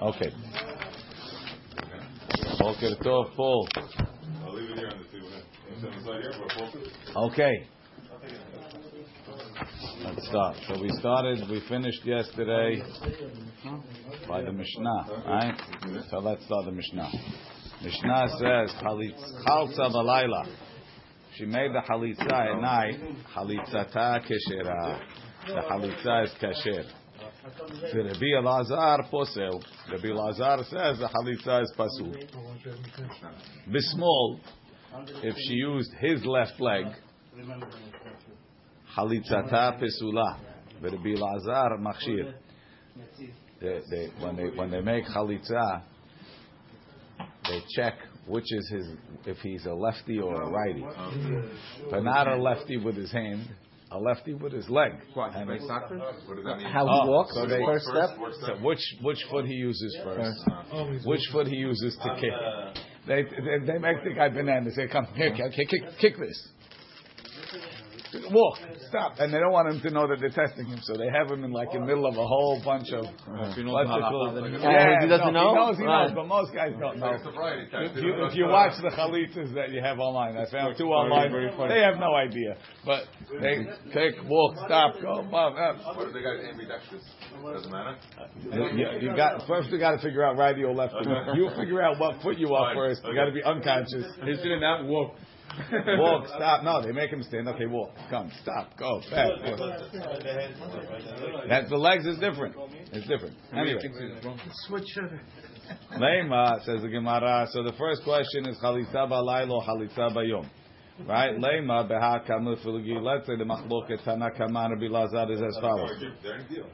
[0.00, 0.30] Okay.
[2.60, 3.68] Boker Tov, Paul.
[4.44, 5.24] I'll leave it here on the two.
[5.24, 7.66] You send the side here for a full Okay.
[10.04, 10.56] Let's start.
[10.68, 12.80] So we started, we finished yesterday
[14.28, 15.60] by the Mishnah, right?
[16.10, 17.10] So let's start the Mishnah.
[17.82, 20.46] Mishnah says, Chalza balayla.
[21.34, 23.00] She made the halitza at night.
[23.34, 25.00] Halitzata keshera.
[25.46, 26.84] The halitza is kasher.
[27.94, 29.62] Rabbi Elazar posel.
[29.90, 32.14] Rabbi Elazar says the halitza is pasul.
[33.68, 34.40] Bismol,
[35.22, 36.86] if she used his left leg,
[38.96, 40.38] halitzata pesula.
[40.80, 42.34] Rabbi Elazar machshir.
[43.60, 45.82] They, they, when they when they make halitza,
[47.48, 47.94] they check
[48.26, 48.86] which is his
[49.26, 50.84] if he's a lefty or a righty.
[51.90, 53.48] But not a lefty with his hand,
[53.90, 54.92] a lefty with his leg.
[55.14, 55.96] What, And play soccer?
[55.98, 56.66] What does that mean?
[56.66, 58.10] How Oh, he walks, so they- first step.
[58.40, 60.38] so which which foot he uses first?
[60.72, 62.32] Oh, which foot he uses to kick?
[63.06, 64.70] They, they they make the guy banana.
[64.76, 66.48] They "Come here, kick, kick, kick, kick this."
[68.30, 68.56] Walk,
[68.88, 71.30] stop, and they don't want him to know that they're testing him, so they have
[71.30, 73.04] him in like in the middle of a whole bunch of.
[73.04, 74.32] what's it called?
[74.64, 75.52] Yeah, he doesn't no, know?
[75.52, 76.06] He knows, he Right.
[76.08, 77.12] knows, but most guys don't know.
[77.12, 77.96] It's a variety test.
[77.96, 81.32] If you, if you watch the chalitzas that you have online, I found two online,
[81.68, 82.56] they have no idea.
[82.84, 83.04] But
[83.40, 85.76] they kick, walk, stop, go, above, up.
[85.96, 87.04] What if they got ambidextrous?
[87.44, 87.96] Doesn't matter.
[88.40, 89.70] You, you got first.
[89.70, 90.96] We got to figure out righty or lefty.
[91.34, 92.76] You figure out what foot you are Fine.
[92.76, 93.00] first.
[93.04, 94.06] You got to be unconscious.
[94.24, 95.14] He's doing that walk.
[95.98, 96.62] Walk, stop.
[96.62, 97.48] No, they make him stand.
[97.48, 99.30] Okay, walk, come, stop, go, back.
[101.48, 102.54] That the legs is different.
[102.92, 103.36] It's different.
[103.52, 103.80] Anyway,
[104.66, 104.98] Switch.
[105.96, 107.46] Leima says the Gemara.
[107.52, 110.48] So the first question is chalitza balaylo, chalitza bayom.
[111.06, 111.36] Right?
[111.36, 113.00] Leima beha kamil filgi.
[113.00, 115.90] Let's say the machloket Tana Kaman Rabbi Lazar is as follows.
[116.22, 116.68] There you go.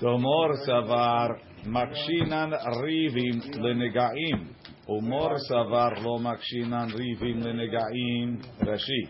[0.00, 4.54] Domor savar makshinan rivim lenega'im.
[4.88, 8.42] Umor savar lo makshinan rivim lenega'im.
[8.60, 9.08] Rashi.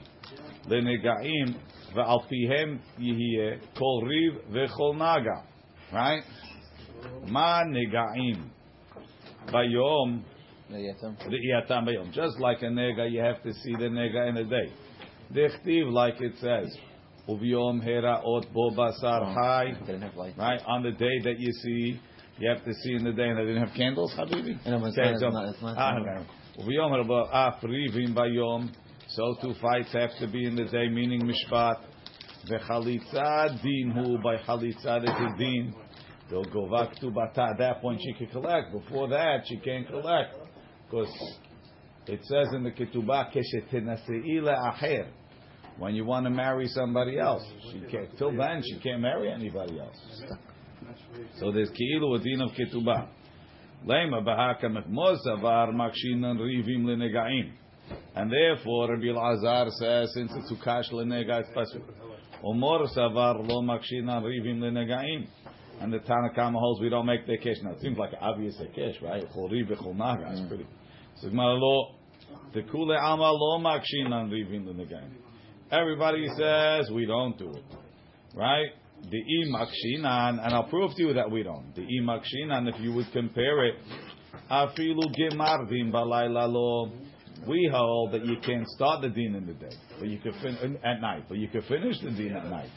[0.69, 1.55] Lenega'im
[1.95, 5.45] ve'al pihem yihye kol riv ve'chol naga.
[5.93, 6.25] Right?
[7.29, 8.51] Ma nega'im.
[9.47, 10.23] Bayom
[10.71, 12.13] Li'yatam bayom.
[12.13, 14.73] Just like a nega, you have to see the nega in a day.
[15.35, 16.77] Dechtiv, like it says,
[17.29, 19.73] Uviyom hera ot bo basar chai.
[19.87, 20.37] Didn't have light.
[20.39, 22.01] Right on the day that you see,
[22.41, 24.59] you have to see in the day, and they didn't have candles, Habibi.
[24.67, 26.25] No, it's Okay, not- so- it's not- it's not- Ah, okay.
[26.59, 28.71] Uviyom hera bo af rivim bayom.
[29.09, 31.77] So two fights have to be in the day, meaning mishpat.
[32.47, 35.75] Vechalitza din hu by chalitza is din.
[36.31, 37.43] They'll go back to bata.
[37.51, 38.73] At that point, she can collect.
[38.73, 40.33] Before that, she can't collect
[40.89, 41.13] because
[42.07, 45.09] it says in the ketubah keshetenasei le'acher.
[45.79, 48.17] When you want to marry somebody else, she can't.
[48.17, 50.23] Till then, she can't marry anybody else.
[51.39, 53.09] So there's ki'ilu a din of ketubah.
[53.87, 57.53] Lema bahaka mechmozavar makshinan rivim lenegaim.
[58.15, 61.77] And therefore, Rabbi Elazar says, since it's ukash lenega, it's.
[62.45, 65.27] Omor savar lo makshinan rivim lenegaim.
[65.81, 67.63] And the Tanakama holds we don't make the kesh.
[67.63, 69.25] Now it seems like obvious kesh, right?
[69.35, 70.31] Chori v'chol naga.
[70.33, 70.67] It's pretty.
[71.17, 71.95] So Gemara lo
[72.55, 75.11] tekule alma lo makshinan rivim lenegaim.
[75.71, 77.65] Everybody says we don't do it,
[78.35, 78.71] right?
[79.11, 81.75] The i makshinan, and I'll prove to you that we don't.
[81.75, 83.75] The i makshinan, if you would compare it,
[84.51, 86.93] afilu gemardim balayla lo.
[87.47, 90.79] We hold that you can't start the din in the day, but you can fin-
[90.85, 92.69] at night, but you can finish the din at night.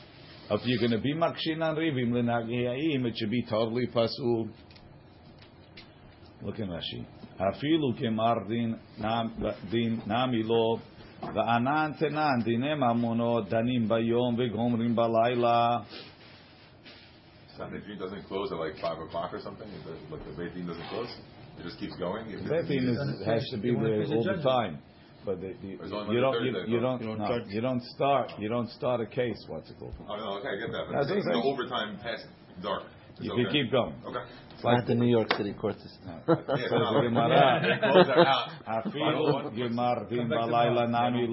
[0.49, 4.49] If you're going to be makshinan rivim lenagiyaim, it should be totally pasul.
[6.41, 7.05] Look in Rashi.
[7.39, 7.97] Afilu
[8.99, 9.33] nam
[9.71, 10.79] din nami lo
[11.21, 15.85] va'anan tenan dinem amonot danim bayom v'gomrim balayla.
[17.57, 19.67] Sanhedrin doesn't close at like 5 o'clock or something?
[19.67, 21.09] Is it- Like the Beit Din doesn't close?
[21.59, 22.25] It just keeps going?
[22.29, 24.79] If That thing is, has to be there all the time.
[25.25, 26.19] But the, the, you don't you,
[26.67, 29.39] you don't You don't no, start- you don't start you don't start a case.
[29.47, 29.93] What's it called?
[30.09, 30.83] Oh, no, okay, I get that.
[30.87, 31.43] But That's it's the saying.
[31.45, 32.25] overtime past
[32.61, 32.83] dark.
[33.15, 33.43] It's You okay.
[33.43, 33.93] can keep going.
[34.05, 34.19] Okay.
[34.53, 36.09] It's like Not the New York City court system.
[36.27, 37.79] Says the Gemara.
[37.79, 38.49] Close that out.
[38.67, 41.27] Afilu gemar din balayla nami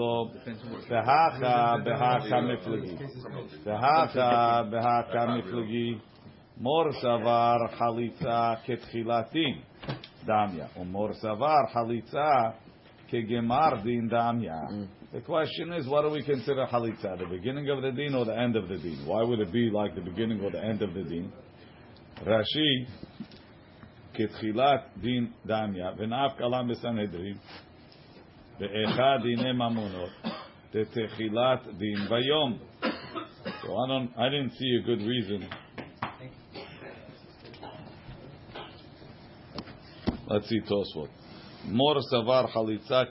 [6.62, 9.62] lo behacha behacha miflagi behacha behacha miflagi mor savar chalitza ketchilatin
[10.26, 12.54] damya umor savar chalitza
[13.12, 14.88] kegemar din damya.
[15.12, 17.18] The question is, what do we consider chalitza?
[17.18, 19.06] The beginning of the din or the end of the din?
[19.06, 21.32] Why would it be like the beginning or the end of the din?
[22.26, 22.88] Rashi
[24.16, 27.38] כתחילת דין דמיה, ונאף קלה בסנהדרין,
[28.60, 30.10] ואחד דיני ממונות,
[30.72, 32.58] כתחילת דין ביום.
[33.62, 35.50] So I don't, I didn't see a good reason
[40.30, 41.10] Let's see Tosfot.
[41.68, 43.06] Mor savar chalitza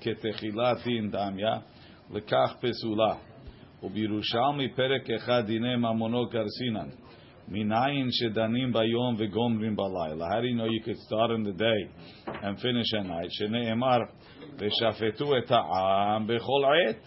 [0.00, 1.62] ketechila din damya
[2.12, 3.18] lekach pesula.
[3.82, 6.88] ובירושלמי פרק אחד דיני ממונו גרסינן.
[7.48, 10.26] מניין שדנים ביום וגומרים בלילה.
[10.28, 11.80] How do you know you could start in the day
[12.26, 13.30] and finish at night?
[13.30, 13.98] שנאמר,
[14.58, 17.04] ושפטו את העם בכל עת.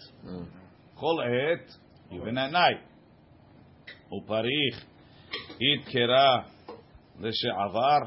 [0.95, 1.71] כל עת,
[2.11, 2.81] even at night.
[4.13, 4.85] ופריך
[5.61, 6.41] ידקרה
[7.19, 7.99] לשעבר,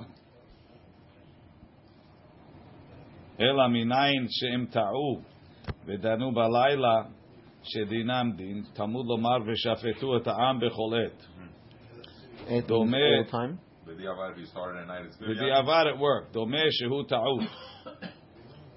[3.41, 5.20] אלא מניין שהם טעו
[5.87, 7.02] ודנו בלילה
[7.62, 11.26] שדינם דין, תלמוד לומר ושפטו את העם בכל עת.
[12.46, 13.56] At דומה, all time.
[13.87, 15.29] בדיעבד, if you started at night, it's good.
[15.29, 17.41] בדיעבד at work, דומה שהוא טעות.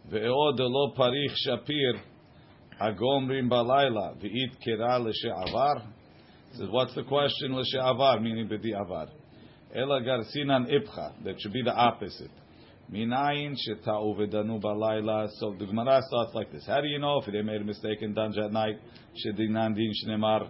[0.10, 1.94] ועוד לא פריך שפיר
[2.80, 5.74] הגומרים בלילה, ואית קרא לשעבר.
[6.54, 9.08] Says, what's the question לשעבר, meaning בדיעבד?
[9.76, 12.41] אלא גרסינן איפכה, that should be the opposite.
[12.92, 16.66] מניין שטעו ודנו בלילה, so the Gemara starts like this.
[16.68, 18.78] How do you know if they made a mistake and done at night,
[19.16, 20.46] שדינן דין שנאמר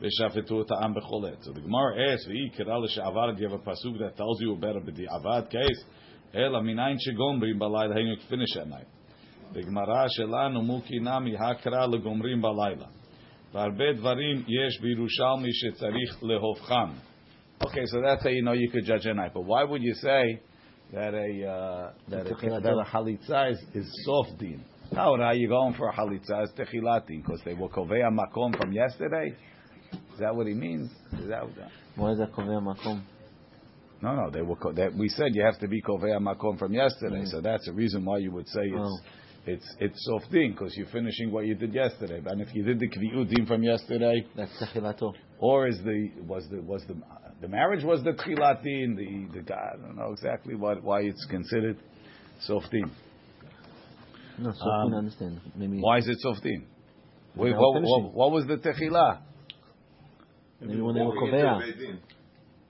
[0.00, 1.42] ושפטו את העם בכל עת.
[1.42, 4.60] So the Gemara asks, ואי קרא לשעבר, do you have a pasuk that tells you
[4.60, 5.84] better בדיעבד case?
[6.34, 9.00] אלא מניין שגומרים בלילה, היינו finish at night.
[9.52, 12.86] בגמרא שלנו מוקי נמי הקרא לגומרים בלילה.
[13.52, 17.10] והרבה דברים יש בירושלמי שצריך להופכם.
[17.64, 19.34] Okay, so that's how you know you could judge at night.
[19.34, 20.40] But why would you say
[20.93, 24.63] that a uh, that a, halitza is, is soft din.
[24.93, 26.43] How are you going for a halitza?
[26.43, 29.35] is techilat because they were kovei makom from yesterday.
[30.13, 30.91] Is that what he means?
[31.13, 31.71] Is that what that?
[31.95, 33.03] Why is that makom?
[34.01, 34.55] No, no, they were.
[34.55, 37.25] Co- that we said you have to be kovei makom from yesterday, mm-hmm.
[37.25, 38.79] so that's a reason why you would say it's.
[38.79, 38.97] Oh.
[39.47, 42.19] It's it's soft din because you're finishing what you did yesterday.
[42.25, 45.13] And if you did the kviud din from yesterday, that's techilato.
[45.37, 46.95] Or is the was the was the
[47.41, 51.77] the marriage was the chilatin, the, the I don't know exactly what why it's considered
[52.47, 52.89] softim.
[54.39, 55.41] No, softim, um, I understand.
[55.55, 56.63] Maybe why is it softim?
[57.35, 59.19] Wait, what, what, what, was the techila?
[60.61, 61.59] Maybe when they were koveya.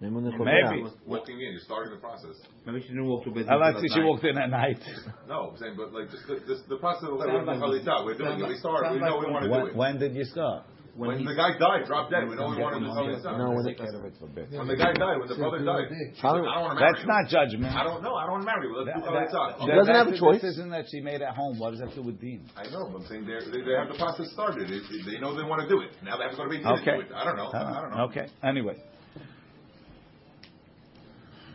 [0.02, 2.36] Maybe when they were Walking in, you're starting the process.
[2.66, 3.46] Maybe she didn't walk to bed.
[3.48, 4.06] I like that she night.
[4.06, 4.80] walked in at night.
[5.30, 8.42] no, I'm saying, but like, just the, this, the process of the like, we're doing
[8.42, 8.48] it.
[8.48, 9.76] We start, we know we want to do it.
[9.76, 10.66] When did you start?
[10.96, 13.36] When the guy died, dropped dead, we know we want to do chalitza.
[13.36, 14.48] No, when Take care of it for bit.
[14.52, 16.94] When the guy died, when the brother died, she's like, I don't want to marry
[16.96, 17.12] That's you.
[17.12, 17.76] not judgment.
[17.76, 18.16] I don't know.
[18.16, 18.80] I don't want to marry you.
[18.80, 20.40] Let's do That- that- She doesn't have a that's choice.
[20.40, 21.60] decision that she made at home.
[21.60, 22.48] What does that have to do with din?
[22.56, 24.72] I know, but I'm saying they're- they they have the process started.
[24.72, 25.92] They, they know they want to do it.
[26.00, 26.96] Now they have to go to Beit Din Okay.
[26.96, 27.12] to do it.
[27.12, 27.52] I don't know.
[27.52, 28.04] I don't know.
[28.08, 28.28] Okay.
[28.40, 28.80] Anyway.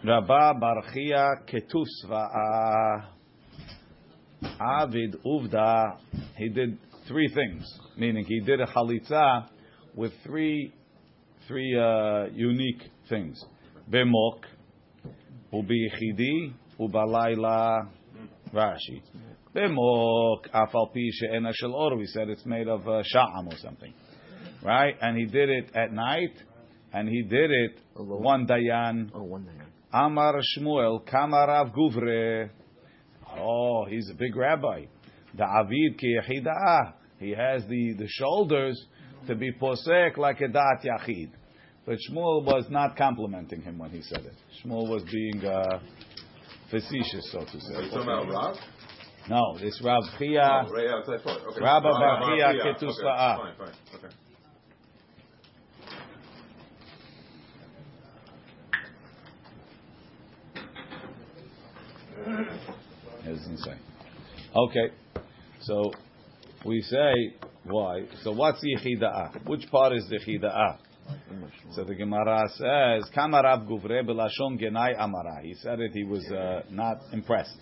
[0.05, 2.29] Rabba Barchia Ketusva
[4.45, 5.97] uh, Avid Uvda.
[6.37, 6.79] He did
[7.11, 7.65] three things,
[7.97, 9.49] meaning he did a chalitza
[9.97, 10.73] with three
[11.49, 13.45] three uh, unique things.
[13.91, 14.45] Bemok,
[15.53, 17.89] ubichidi, ubalayla,
[18.55, 19.03] Rashi.
[19.53, 21.97] Bemok, afal pi she'ena shel or.
[21.97, 23.93] We said it's made of uh, sha'am or something,
[24.63, 24.95] right?
[25.01, 26.35] And he did it at night,
[26.93, 29.11] and he did it one dayan.
[29.13, 29.51] Oh, one day.
[29.93, 32.51] Amar Shmuel, Kamarav Guvre.
[33.37, 34.85] Oh, he's a big rabbi.
[35.37, 36.17] The Avid ki.
[37.21, 38.83] He has the, the shoulders
[39.29, 41.31] to be posek like a dat yachid.
[41.85, 44.35] But Shmuel was not complimenting him when he said it.
[44.65, 45.81] Shmuel was being uh,
[46.71, 47.91] facetious, so to Are you say.
[47.91, 48.57] talking about Rav?
[49.29, 50.65] No, this Rav Chia.
[50.67, 51.43] Oh, right part.
[51.51, 51.61] Okay.
[51.61, 52.55] Rabba Barchia.
[52.65, 53.69] Ketus Okay, Fine, fine.
[53.97, 54.15] Okay.
[63.25, 63.75] It doesn't say.
[64.57, 64.95] Okay,
[65.61, 65.93] so
[66.65, 68.05] we say why.
[68.23, 69.47] So what's yichidah?
[69.47, 70.79] Which part is the yichidah?
[71.73, 75.93] So the Gemara says, "Kamarav guvre belashon genai amara." He said it.
[75.93, 77.57] He was uh, not impressed.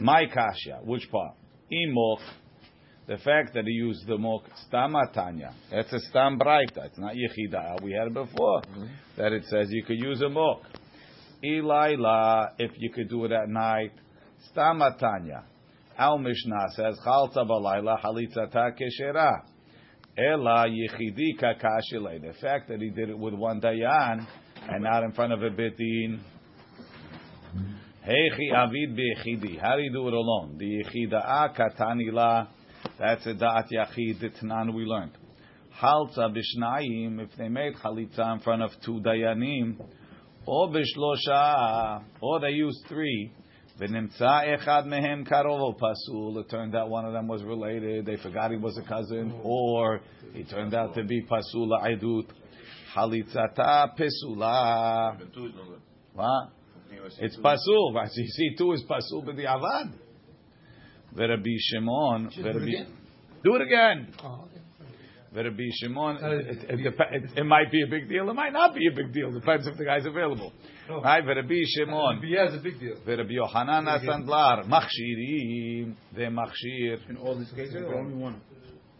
[0.00, 0.80] My kasha.
[0.84, 1.34] Which part?
[1.72, 2.18] Imok.
[3.06, 5.52] The fact that he used the mok stamatanya.
[5.70, 6.86] That's a stam braita.
[6.86, 7.82] It's not yichidah.
[7.82, 8.62] We had it before
[9.16, 10.62] that it says you could use a mok.
[11.44, 13.92] Ilaila, if you could do it at night.
[14.54, 15.44] Stamatanya.
[15.98, 19.42] Al Mishnah says, Chalta balayla halitzata keshera.
[20.16, 22.20] Ela yichidi kakashile.
[22.20, 24.26] The fact that he did it with one dayan
[24.68, 26.20] and not in front of a bitin.
[28.06, 29.60] Heichi avid beichidi.
[29.60, 30.56] How do you do it alone?
[30.58, 32.48] The yichida'a katanila.
[32.98, 34.20] That's a da'at yachid.
[34.20, 35.12] The Tanan we learned.
[35.80, 37.20] Halza bishnayim.
[37.20, 39.76] If they made chalitza in front of two dayanim,
[40.46, 43.32] or bishlosha, or they used three.
[43.80, 46.38] V'nimtza echad mehem karov pasul.
[46.38, 48.06] It turned out one of them was related.
[48.06, 49.46] They forgot he was a cousin, mm-hmm.
[49.46, 50.00] or
[50.32, 52.26] he turned out to be pasul idut.
[52.94, 55.16] Halitzata pesula.
[55.16, 55.80] Even two is no good.
[56.12, 56.50] What?
[57.18, 57.94] It's pasul.
[57.94, 58.08] Right?
[58.08, 59.92] So you see, two is pasul b'di'avad.
[61.16, 62.30] V'Rabbi Shimon.
[62.32, 62.86] Should do it again?
[63.44, 64.14] Do it again.
[64.18, 64.46] Uh-huh.
[65.33, 65.49] Oh, okay.
[65.49, 66.17] V'Rabbi Shimon.
[66.23, 68.29] Uh, It, it, it, dep- it, it might be a big deal.
[68.29, 69.31] It might not be a big deal.
[69.31, 70.53] Depends if the guy's available.
[70.89, 71.01] Oh.
[71.01, 71.23] Right?
[71.23, 72.21] V'Rabbi Shimon.
[72.23, 72.95] Yeah, it's a big deal.
[73.05, 74.65] V'Rabbi Yohanan Asandlar.
[74.65, 75.95] Machshirim.
[76.15, 77.09] They machshir.
[77.09, 78.41] In all these cases, or only one?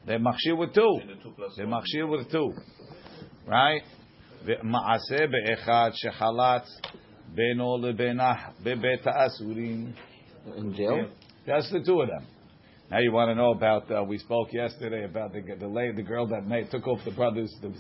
[0.05, 0.99] They machshir with two.
[1.57, 2.53] They machshir with two.
[3.47, 3.81] Right?
[4.45, 6.81] ומעשה באחד שחלץ
[7.27, 9.91] בינו לבינה בבית האסורים.
[10.55, 11.09] In jail?
[11.45, 12.25] That's the two of them.
[12.92, 13.90] Now you want to know about?
[13.90, 17.10] Uh, we spoke yesterday about the the, lady, the girl that made, took off the
[17.10, 17.74] brother's the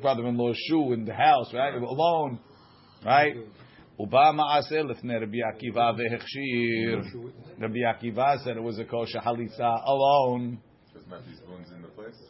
[0.00, 1.74] brother-in-law's shoe in the house, right?
[1.74, 2.38] Alone,
[3.04, 3.34] right?
[3.98, 7.02] uba ma'aseh, lifnei Rabbi Akiva vehechshir.
[7.58, 10.60] Rabbi Akiva said it was a kosher halitza alone.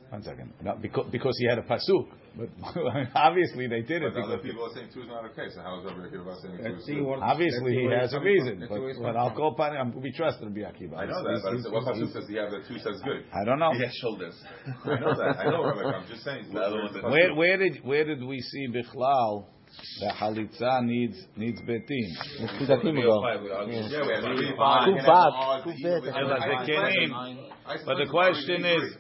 [0.09, 2.07] One second, no, because, because he had a pasuk.
[2.37, 2.49] But
[3.15, 5.49] obviously they did it But other because people are saying two is not okay.
[5.55, 7.21] So how is Rabbi Akiva saying two Let's is see good?
[7.21, 8.65] obviously he has a reason.
[8.69, 10.01] But, Let's see but where I'll it's go upon him.
[10.01, 10.97] We trust Rabbi Akiva.
[10.97, 13.25] I know that, but it's- what pasuk says he has that two says good?
[13.37, 13.73] I don't know.
[13.73, 14.37] He has shoulders.
[14.85, 15.37] I know that.
[15.41, 15.93] I know, Rabbi.
[15.93, 16.49] I'm just saying.
[16.53, 19.45] The other one's where's the Where, where did where did we see Bichlal
[20.01, 22.09] that halitza needs needs betin?
[22.59, 23.21] Two dakim ago.
[23.25, 23.89] Yeah.
[23.89, 26.15] Yeah, we have three, Two five, and bad, odds, two even bad.
[26.15, 27.12] Yeah, but I- they I- can't I- name.
[27.67, 28.97] I But the question is,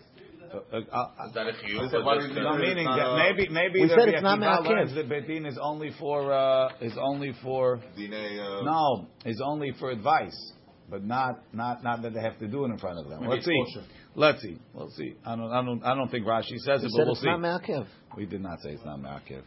[2.58, 4.68] meaning that maybe maybe We the said it's not Akiva me'akev.
[4.68, 9.72] learns that betin is only for uh, is only for Dine, uh, no is only
[9.78, 10.52] for advice,
[10.90, 13.26] but not not not that they have to do it in front of them.
[13.28, 13.64] Let's see.
[14.14, 14.58] Let's see.
[14.74, 15.14] We'll see.
[15.24, 17.26] I don't I don't I don't think Rashi says We it, but we'll it's see.
[17.26, 17.86] not Me'akev.
[18.16, 19.42] We did not say it's not Ma'akev.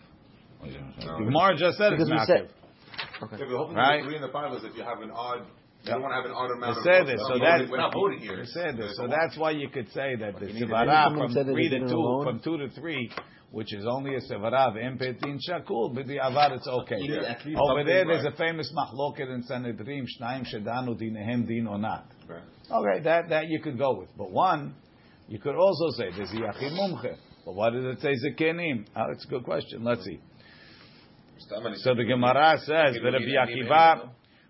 [0.63, 1.17] No.
[1.19, 2.49] Gemara just said it's Because we said- Ma'akev.
[2.97, 3.97] Yeah, but the whole Right.
[3.97, 5.45] with the three and the five is if you have an odd,
[5.85, 5.93] you Yeah.
[5.93, 6.83] don't want to have an odd amount We of.
[6.83, 8.39] said this, so not that we're not voting here.
[8.39, 11.03] We said this, so that's why you could say that the you need to- Sivara
[11.05, 13.11] Someone from three to two, from two to three,
[13.51, 16.97] which is only a Sivara, Impetin Shakul, but the Avad it's okay.
[16.99, 21.67] You need Over there, something there's a famous machloket in Sanhedrin, Shnaim Shedanu Dinehem Din
[21.67, 22.05] or not.
[22.29, 22.41] Okay.
[22.71, 24.73] Okay, that that you could go with, but one,
[25.27, 27.15] you could also say there's a Yachid Mumche.
[27.45, 28.85] But why does it say Zekenim?
[28.87, 29.83] Oh, ah, it's a good question.
[29.83, 30.19] Let's see.
[31.77, 34.09] So the Gemara says that Rabbi Akiva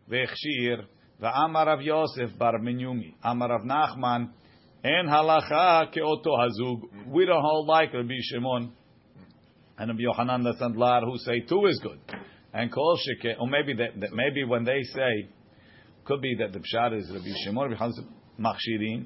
[0.10, 0.86] v'echshir
[1.22, 4.29] v'amar Rav Yosef bar Minyumi amar Rav Nachman
[4.84, 7.07] en halacha keoto hazug.
[7.07, 8.72] We don't hold like Rabbi Shimon
[9.77, 12.00] and Rabbi Yohanan the who say two is good.
[12.53, 15.29] And kol sheke, or maybe that, that maybe when they say
[16.05, 18.07] could be that the pshat is Rabbi Shimon Rabbi Yohanan
[18.39, 19.05] machshirin.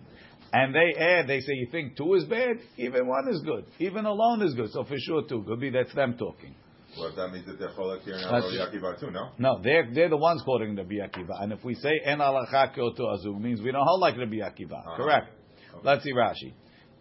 [0.51, 2.57] And they add, they say, you think two is bad?
[2.77, 3.65] Even one is good.
[3.77, 4.71] Even alone is good.
[4.71, 5.43] So for sure two.
[5.47, 6.55] Could be that's them talking.
[6.97, 9.29] Well, that means that they're cholak here now, That's- Rabbi Akiva too, no?
[9.37, 11.41] No, they're they're the ones quoting Rabbi Akiva.
[11.41, 14.79] And if we say en alacha keoto azug, means we don't hold like Rabbi Akiva.
[14.79, 14.95] Uh-huh.
[14.97, 15.27] Correct.
[15.73, 15.81] Okay.
[15.83, 16.53] Let's see Rashi.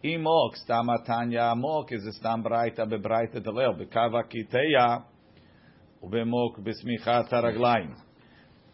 [0.05, 5.03] Imok stamatanya amok is a stam braita bebraita delel bekava kiteya
[6.03, 7.95] ubemok besmichat haraglaim.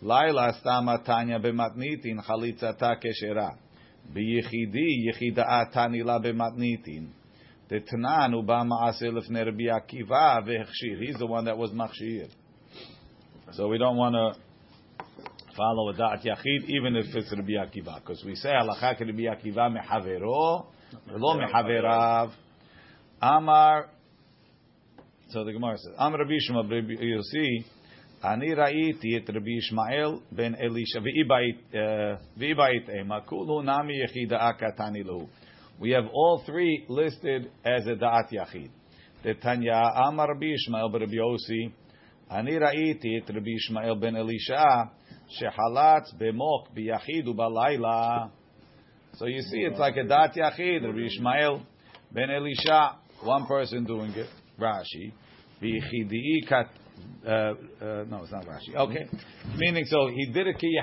[0.03, 3.57] Laila stamatanya bematnitin chalitzata keshera.
[4.13, 7.09] Biyichidi yichida tanila bematnitin.
[7.74, 11.00] The Tanan uba ma'aseh lefnei Rabbi Akiva vehechshir.
[11.00, 12.30] He's the one that was machshir.
[13.52, 14.40] So we don't want to
[15.56, 19.24] follow a da'at yachid, even if it's Rabbi Akiva, because we say halacha ke Rabbi
[19.24, 20.66] Akiva mechavero,
[21.10, 22.32] lo mehaverav.
[23.22, 23.90] Amar.
[25.30, 27.64] So the Gemara says, Amar Rabbi Shema, Rabbi Yossi,
[28.24, 31.00] אני ראיתי את רבי ישמעאל בן אלישע,
[32.38, 35.20] ואי בית אימה, כולו נמי יחידה קטני לו.
[35.80, 38.70] We have all three listed as a da'at yachid.
[39.24, 41.72] The Tanya Amar Rabbi Yishmael Rabbi Yossi,
[42.32, 44.64] אני ראיתי את רבי ישמעאל בן אלישע,
[45.28, 48.26] שחלץ במוק ביחיד ובלילה.
[49.14, 51.62] So you see, it's like a da'at yachid, Rabbi Yishmael
[52.12, 54.28] ben Elisha, one person doing it,
[54.60, 55.12] Rashi,
[55.62, 56.68] ביחידי kat
[57.27, 57.55] uh, uh,
[58.09, 58.77] no, it's not Rashi.
[58.77, 59.09] Okay,
[59.57, 60.79] meaning so he did a ki.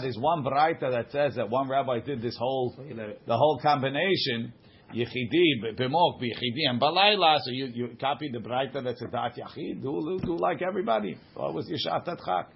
[0.00, 4.52] There's one baraita that says that one rabbi did this whole the whole combination
[4.94, 7.38] yichidi b'mok b'yichidi and balayla.
[7.40, 9.82] So you you copy the baraita that's a dat yachid.
[9.82, 11.18] Do do like everybody.
[11.34, 12.46] What was yishat tatchak?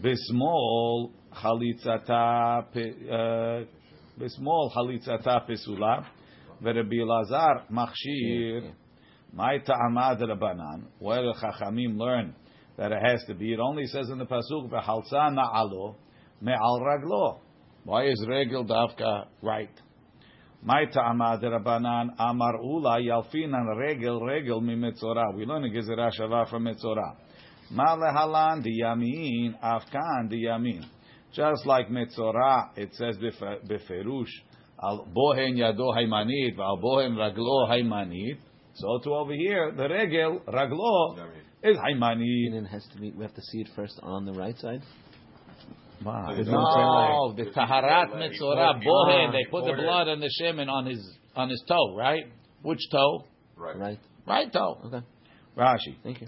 [0.00, 3.64] B'small chalitzata uh,
[4.18, 6.06] b'small chalitzata pesula.
[6.62, 8.72] V'Rabbi Lazar machshir.
[9.32, 12.34] My ta'amad rabanan, where the chachamim learn
[12.76, 13.52] that it has to be.
[13.52, 15.94] It only says in the pasuk v'halsa na'alo
[16.40, 17.38] me'al raglo.
[17.84, 19.70] Why is regel davka right?
[20.62, 25.34] My ta'amad rabanan amar ula yalfinan regel regel mimetzora.
[25.34, 27.16] We learn a gezerah shava from metzora.
[27.70, 30.84] Ma lehalan diyamin afkan diyamin.
[31.32, 34.26] Just like metzora, it says beferush
[34.82, 38.38] al bohen yado haymanit v'al bohen raglo haymanit.
[38.79, 41.17] So to over here, the regel, raglo,
[41.63, 42.47] is Haimani.
[42.47, 43.11] And it has to be.
[43.11, 44.81] We have to see it first on the right side.
[46.03, 46.33] Wow.
[46.35, 48.31] There's No, the Taharat leg.
[48.31, 49.83] Metzorah, He Bohen, poured- they put the poured it.
[49.83, 50.99] blood and the shemen on his
[51.35, 52.25] on his toe, right?
[52.63, 53.23] Which toe?
[53.55, 53.77] Right.
[53.77, 53.99] Right.
[54.27, 54.77] Right toe.
[54.85, 55.01] Okay.
[55.57, 55.95] Rashi.
[56.03, 56.27] Thank you.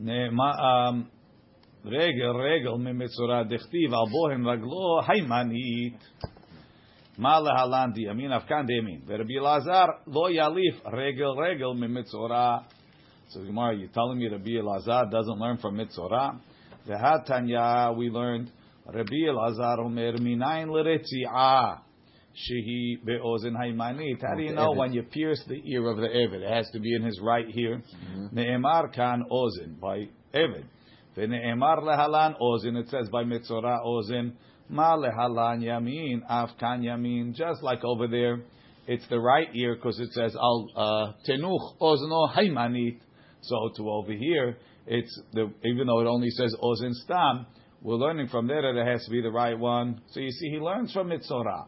[0.00, 1.04] נאמר, um,
[1.84, 5.98] רגל רגל ממצורע דכתיב על בוהן רגלו היימנית.
[7.18, 9.00] מה להלן דימין אף כאן דימין.
[9.06, 12.58] ורבי אלעזר לא יליף רגל רגל ממצורע.
[13.32, 16.38] So the Gemara, you're telling me Rabbi Elazar doesn't learn from Mitzorah?
[16.86, 18.50] Vehatanya, we learned
[18.86, 21.78] Rabbi Elazar Omer minayin l'retzi'ah
[22.34, 24.20] shehi be'ozen haymanit.
[24.20, 26.42] How do you know when you pierce the ear of the Eved?
[26.42, 27.80] It has to be in his right ear.
[28.34, 30.64] Ne'emar kan ozen by Eved.
[31.16, 32.76] Ve'ne'emar lehalan ozen.
[32.76, 34.32] It says by Mitzorah ozen.
[34.69, 37.33] Ma lehalan yamin af kan yamin.
[37.33, 38.41] Just like over there,
[38.87, 42.99] it's the right ear because it says al uh, tenuch ozno haymanit.
[43.41, 47.45] So to over here, it's the even though it only says ozen stam,
[47.81, 50.01] we're learning from there that it has to be the right one.
[50.11, 51.67] So you see, he learns from Mitzorah.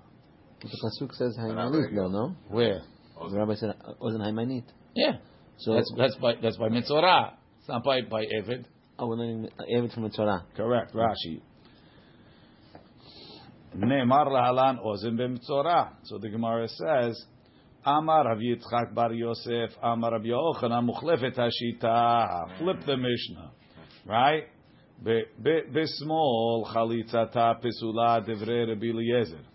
[0.62, 2.36] But the pasuk says not Haymanit, very though, no?
[2.50, 2.82] Where?
[3.30, 4.64] The rabbi said uh, Ozen Haymanit.
[4.96, 5.14] Yeah.
[5.60, 7.34] So That's that's by that's by Mitzorah.
[7.60, 8.66] It's not by by Evid.
[8.98, 10.94] oh, we're learning Evid from the Correct.
[10.94, 11.42] Rashi.
[13.76, 15.90] Ne'mar lahalan ozen b'mitzorah.
[16.04, 17.26] So the Gemara says,
[17.86, 22.58] Amar Rav Yitzchak bar Yosef, Amar Rav Yochanan muchlefet hashita.
[22.58, 23.52] Flip the Mishnah,
[24.06, 24.48] right?
[25.02, 29.46] Bismol chalitzata pesula devrei Rabbi Eliezer,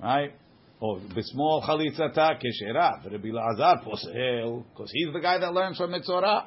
[0.00, 0.32] right?
[0.80, 3.10] Or bismol chalitzata kesherat.
[3.10, 6.46] Rabbi Lazar posel, because he's the guy that learns from Mitzorah.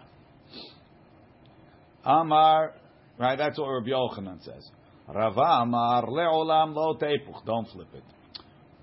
[2.04, 2.74] Amar,
[3.20, 3.38] right?
[3.38, 4.72] That's what Rabbi Yochanan says.
[5.14, 7.44] Rava Amar le'olam lo tepuch.
[7.46, 8.04] Don't flip it.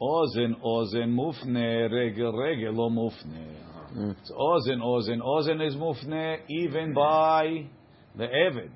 [0.00, 3.56] Ozen, ozen, mufne, regel, regel, lo mufne.
[3.94, 5.20] It's ozen, ozen.
[5.22, 7.66] Ozen is mufne even by
[8.16, 8.70] the Eved.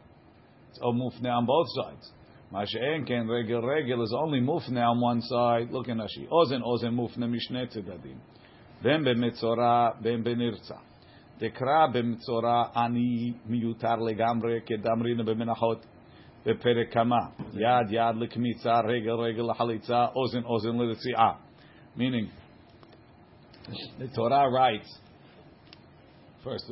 [0.71, 2.13] It's a mufne on both sides.
[2.53, 5.71] Masha'en ken regel, regel is only mufne on one side.
[5.73, 6.29] Look in Rashi.
[6.31, 8.19] Ozen, ozen, mufne, mishne tzedadim.
[8.83, 10.79] Ben b'metzora, ben b'nirtza.
[12.03, 12.71] mitzora.
[12.75, 15.85] Ani miutar legamre לגמרי כדמרין menachot.
[16.46, 17.20] בפרק כמה
[17.54, 21.32] יד יד לקמיצה רגל רגל לחליצה אוזן אוזן לרציעה
[21.98, 22.28] meaning
[24.00, 25.00] the Torah writes
[26.44, 26.72] first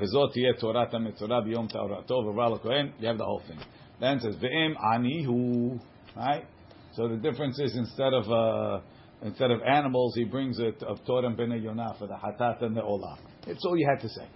[0.00, 3.60] וזאת תהיה תורת המצורע ביום טהרתו ובא לכהן you have the whole thing
[4.00, 5.78] then it says ואם אני הוא
[6.16, 6.44] right
[6.92, 8.80] so the difference is instead of uh,
[9.22, 12.76] instead of animals he brings it of Torah and Bnei Yonah for the hatat and
[12.76, 14.26] the olah it's all you had to say.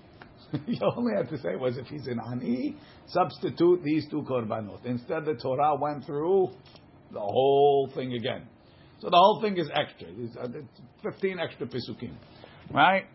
[0.67, 2.75] you only had to say was if he's an ani,
[3.07, 4.85] substitute these two korbanot.
[4.85, 6.49] Instead, the Torah went through
[7.11, 8.47] the whole thing again.
[8.99, 10.07] So the whole thing is extra.
[10.17, 12.13] It's, uh, it's 15 extra pisukim.
[12.71, 13.05] Right?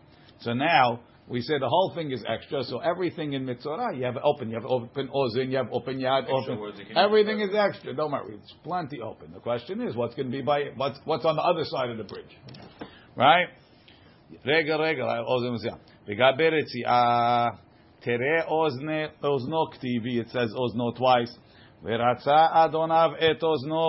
[0.41, 4.17] So now, we say the whole thing is extra, so everything in Mitzorah, you have
[4.23, 6.59] open, you have open ozin, you have open yad, open.
[6.59, 7.93] words you can Everything is extra.
[7.93, 9.31] Don't worry, it's plenty open.
[9.31, 11.97] The question is, what's going to be by, what's, what's on the other side of
[11.97, 12.37] the bridge?
[13.15, 13.47] Right?
[14.44, 15.74] רגע, רגע, אוזן מזיע.
[16.08, 17.46] לגבי רציעה,
[18.00, 21.40] תראה אוזני, אוזנו כתיבי, it says אוזנו twice,
[21.82, 23.82] ורצה אדוניו את אוזנו,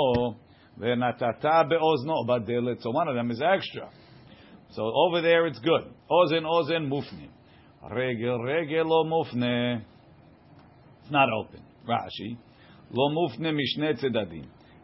[0.77, 2.79] ונתת באוזנו בדלת.
[2.79, 3.87] So one of them is extra.
[4.69, 5.87] So over there it's good.
[6.09, 7.27] אוזן, אוזן, מופנה.
[7.91, 9.75] רגל, רגל, לא מופנה.
[11.03, 11.61] It's not open.
[11.87, 12.35] רש"י,
[12.91, 14.43] לא מופנה משני צדדים,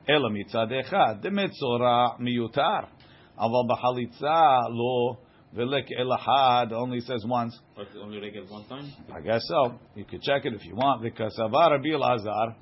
[0.09, 2.79] אלא מצד אחד, דמצורע מיותר.
[3.37, 5.15] אבל בחליצה לא,
[5.56, 7.58] Vilik elahad only says once.
[7.74, 8.92] But only regel one time.
[9.14, 9.78] I guess so.
[9.94, 11.02] You could check it if you want.
[11.02, 12.54] Because avar Rabbi Elazar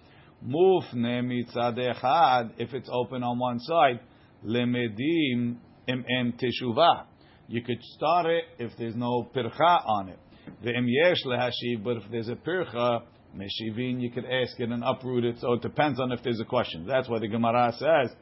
[0.47, 2.53] mufne mitzad.
[2.59, 4.01] If it's open on one side,
[4.45, 5.57] lemedim
[5.89, 7.05] im teshuvah.
[7.49, 10.19] You could start it if there's no pircha on it.
[10.65, 11.83] Ve'im yesh lehashiv.
[11.83, 13.03] But if there's a pircha,
[13.37, 15.41] meshivin, you could ask it and uproot it.
[15.41, 16.87] So it depends on if there's a question.
[16.87, 18.15] That's why the Gemara says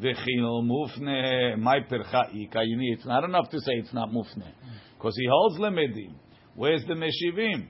[0.00, 2.62] v'chil mufne, my pircha ika.
[2.64, 4.50] You need, it's not enough to say it's not mufne.
[4.96, 6.14] Because he holds lemedim.
[6.54, 7.66] Where's the meshivim?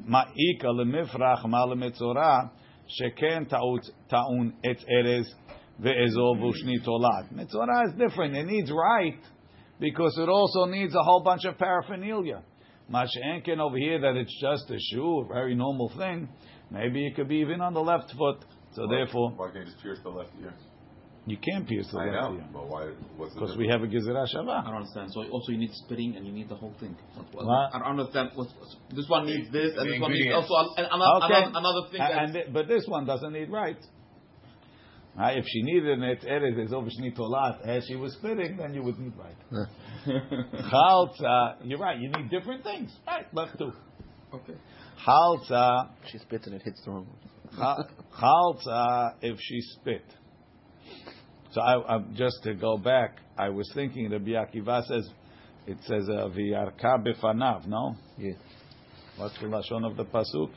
[0.00, 2.50] Ma'ika lemifrach ma lemetzorah
[3.00, 5.24] sheken ta'un et erez
[5.80, 7.32] ve'ezov ushni tolat.
[7.32, 8.34] Metzorah is different.
[8.34, 9.18] It needs right
[9.80, 12.42] because it also needs a whole bunch of paraphernalia.
[12.90, 16.28] Mash'enken over here that it's just a shoe, a very normal thing.
[16.70, 18.44] Maybe it could be even on the left foot.
[18.72, 20.52] So Why- therefore, why can't you just pierce the left ear?
[21.26, 22.90] You can't pierce the I left know, ear but why?
[23.18, 25.10] Because we have a gezerah I don't understand.
[25.12, 26.96] So also you need spitting and you need the whole thing.
[27.32, 27.74] What- What?
[27.74, 28.30] I don't understand.
[28.34, 28.48] What,
[28.94, 31.34] this one needs this and The this one needs also another, Okay.
[31.34, 32.00] another, another thing.
[32.00, 33.78] And- and thi- but this one doesn't need right.
[35.16, 38.74] Right, if she needed an eretz is over shni tolat as she was spitting, then
[38.74, 39.36] you would need right.
[40.06, 41.98] Chaltza, uh, you're right.
[42.00, 42.90] You need different things.
[43.06, 43.72] Right, left too.
[44.34, 44.54] Okay.
[45.06, 47.56] Chalza, uh, She spits and it hits the wrong one.
[47.56, 47.86] cha-
[48.20, 50.02] chalza, uh, if she spit.
[51.54, 55.08] So I, I'm, just to go back, I was thinking Rabbi Akiva says,
[55.68, 57.94] it says uh, v'yarka befanav, no?
[58.18, 58.32] Yeah.
[59.16, 60.50] What's the lashon of the pasuk?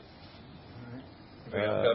[1.50, 1.94] Uh,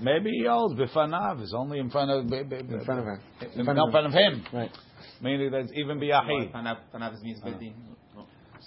[0.00, 3.20] maybe he holds befanav is only in front of in front of him.
[3.40, 4.44] in front, in front of, him.
[4.50, 4.70] Right.
[5.20, 6.52] Meaning that's even biyahi.
[6.52, 6.78] Panav,
[7.22, 7.40] means.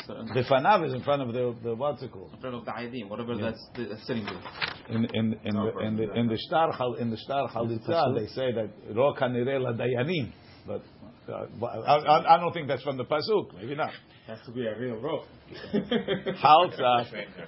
[0.08, 0.16] No.
[0.16, 2.32] So, in Befanav is in front of the the what's it called?
[2.34, 3.52] In front of the ayadim, whatever Yeah.
[3.52, 4.96] that's, that's sitting there.
[4.96, 8.28] In in in the in the in the shtar chal- in the shtar chalitza they
[8.28, 10.32] say that ro kanireh ladayanim,
[10.66, 10.97] but uh,
[11.30, 13.54] Uh, I, I, I don't think that's from the pasuk.
[13.56, 13.92] Maybe not.
[14.28, 15.26] Has to be a real rope.
[15.74, 17.06] Chalza.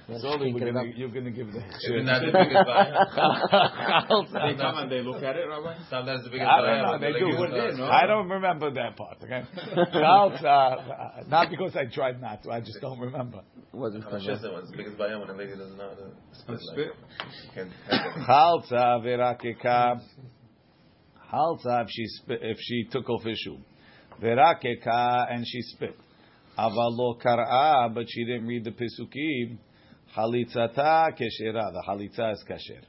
[0.07, 0.95] Let's Slowly think we're it gonna, up.
[0.95, 2.65] you're gonna give the Isn't that the biggest
[4.31, 4.53] buyer?
[4.53, 5.75] they come and they look at it, Rabbi.
[5.89, 6.99] Sometimes the biggest I don't know.
[6.99, 7.27] They do.
[7.31, 7.85] Like, no?
[7.85, 9.17] I don't remember that part.
[9.21, 9.43] Okay.
[9.93, 11.27] Chalza.
[11.27, 12.51] Not because I tried not to.
[12.51, 13.41] I just don't remember.
[13.73, 14.41] Wasn't How much is it?
[14.41, 16.59] The biggest buyer when a lady doesn't know how to spit?
[16.71, 16.87] Spit.
[16.87, 19.99] Like, can, can, Chalza verakeka.
[21.31, 23.57] Chalza if she if she took off his shoe.
[24.21, 25.95] Verakeka and she spit.
[26.57, 29.57] Avalo kar'a, but she didn't read the pisukim.
[30.15, 31.71] Chalitzata keshera.
[31.71, 32.83] The chalitza is kasher.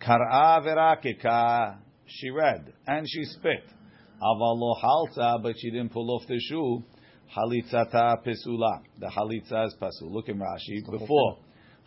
[0.00, 1.78] Kar'a verakeka.
[2.06, 3.64] She read and she spit.
[4.22, 6.82] Avalo halza, but she didn't pull off the shoe.
[7.34, 8.82] Halitzata pesula.
[8.98, 10.12] The halitza is pasul.
[10.12, 10.84] Look in Rashi.
[10.90, 11.38] Before.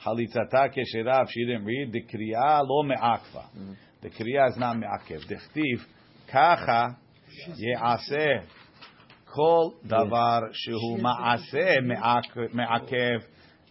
[0.05, 3.75] Halitzata keshera, if she didn't read, the kriya lo me'akfa.
[4.01, 5.21] The kriya is not me'akev.
[5.25, 5.96] Dechtiv, kacha
[7.55, 8.43] ye'aseh
[9.33, 13.21] kol davar shehu ma'aseh me'ak- me'akev.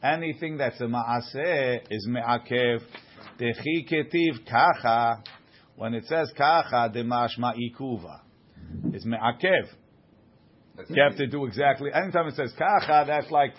[0.02, 2.80] Anything that's a ma'aseh is me'akev.
[3.40, 5.22] Dechi ketiv kacha.
[5.76, 8.20] When it says kacha, demash ma'ikuva.
[8.92, 9.66] It's me'akev.
[10.76, 11.90] that's You have to do exactly.
[11.92, 13.54] Anytime it says kacha, that's like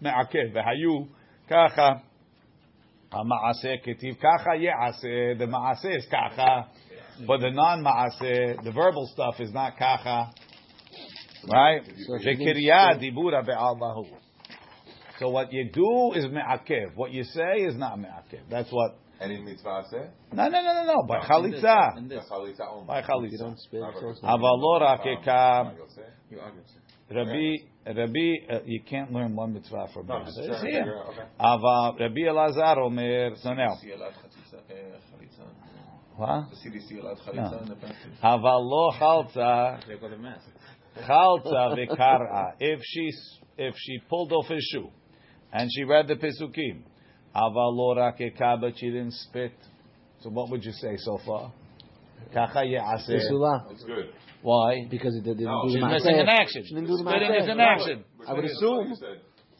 [0.00, 0.54] me'akev.
[0.54, 1.08] V'hayu
[1.48, 2.02] kacha.
[3.12, 5.38] Ma'aseh ketiv kacha ye'aseh.
[5.38, 6.68] The ma'aseh is kacha.
[7.26, 10.30] But the non-ma'aseh, the verbal stuff is not kacha.
[11.50, 11.82] Right?
[12.06, 13.14] So she didn't V'kirya spit.
[13.14, 14.06] dibura be'allahu.
[15.18, 16.94] So what you do is me'akev.
[16.96, 18.40] What you say is not me'akev.
[18.50, 18.96] That's what.
[19.20, 20.06] Any mitzvah say?
[20.32, 21.02] No, no, no, no, no.
[21.06, 21.98] By In this, chalitza.
[21.98, 22.18] in this.
[22.20, 22.86] That's chalitza only.
[22.94, 23.38] You chalitza.
[23.38, 23.82] don't spit.
[23.86, 25.76] it's also- Avalor.
[25.76, 26.02] You'll say?
[26.30, 26.62] You argue.
[27.12, 27.56] Rabbi,
[27.86, 30.36] Rabbi, uh, you can't learn one mitzvah from No, this.
[30.36, 30.80] just It's trying to here.
[30.84, 30.98] figure
[31.40, 32.04] out, okay.
[32.04, 33.34] Rabbi Elazar Omer.
[33.36, 33.74] So now,
[36.16, 36.46] what?
[37.34, 37.58] No.
[37.62, 37.94] in the past.
[38.22, 38.92] Havalo
[42.60, 43.12] If she
[43.58, 44.90] if she pulled off his shoe,
[45.52, 46.82] and she read the pesukim,
[47.34, 49.52] avalo but she didn't spit.
[50.20, 51.52] So what would you say so far?
[53.70, 54.10] It's good.
[54.42, 54.86] Why?
[54.90, 56.64] Because it didn't no, do the She's missing an action.
[56.66, 58.04] She didn't do the Spitting is an action.
[58.26, 58.94] I would assume.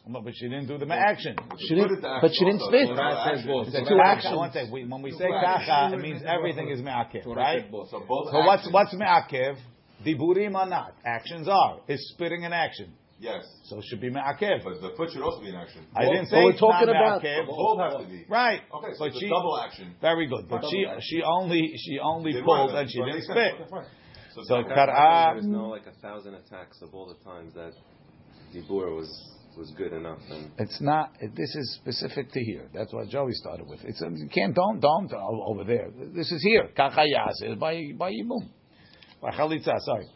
[0.07, 1.35] No, but she didn't do the action.
[1.59, 2.89] She didn't, but she didn't spit.
[2.89, 4.25] It's It's two two actions.
[4.25, 4.35] actions.
[4.35, 7.69] One thing, we- When we say kacha, it means everything is me'akev, right?
[7.71, 9.57] So what's actions- what's me'akev?
[10.03, 10.93] Diburim are not.
[11.05, 11.77] Actions are.
[11.87, 12.93] Is spitting an action.
[13.19, 13.45] Yes.
[13.65, 14.63] So it should be me'akev.
[14.63, 15.85] But the foot should also be in action.
[15.95, 17.45] I didn't say we're it's not talking about- me'akev.
[17.45, 18.25] Both have to be.
[18.27, 18.61] Right.
[18.73, 19.95] Okay, so but it's a she double action.
[20.01, 20.49] very good.
[20.49, 21.01] But she action.
[21.03, 23.53] she only she only Did pulled and she so didn't spit.
[24.33, 25.33] So, So double- kar'a.
[25.35, 27.73] There's no like a thousand attacks of all the times that
[28.51, 30.19] Dibur was was good enough.
[30.29, 31.13] And it's not.
[31.35, 32.69] This is specific to here.
[32.73, 33.79] That's what Joey started with.
[33.83, 35.89] It's um, you can't don't don't over there.
[36.13, 36.69] This is here.
[36.77, 38.49] Kachayas by by yibum
[39.21, 39.79] by chalitza.
[39.79, 40.07] Sorry.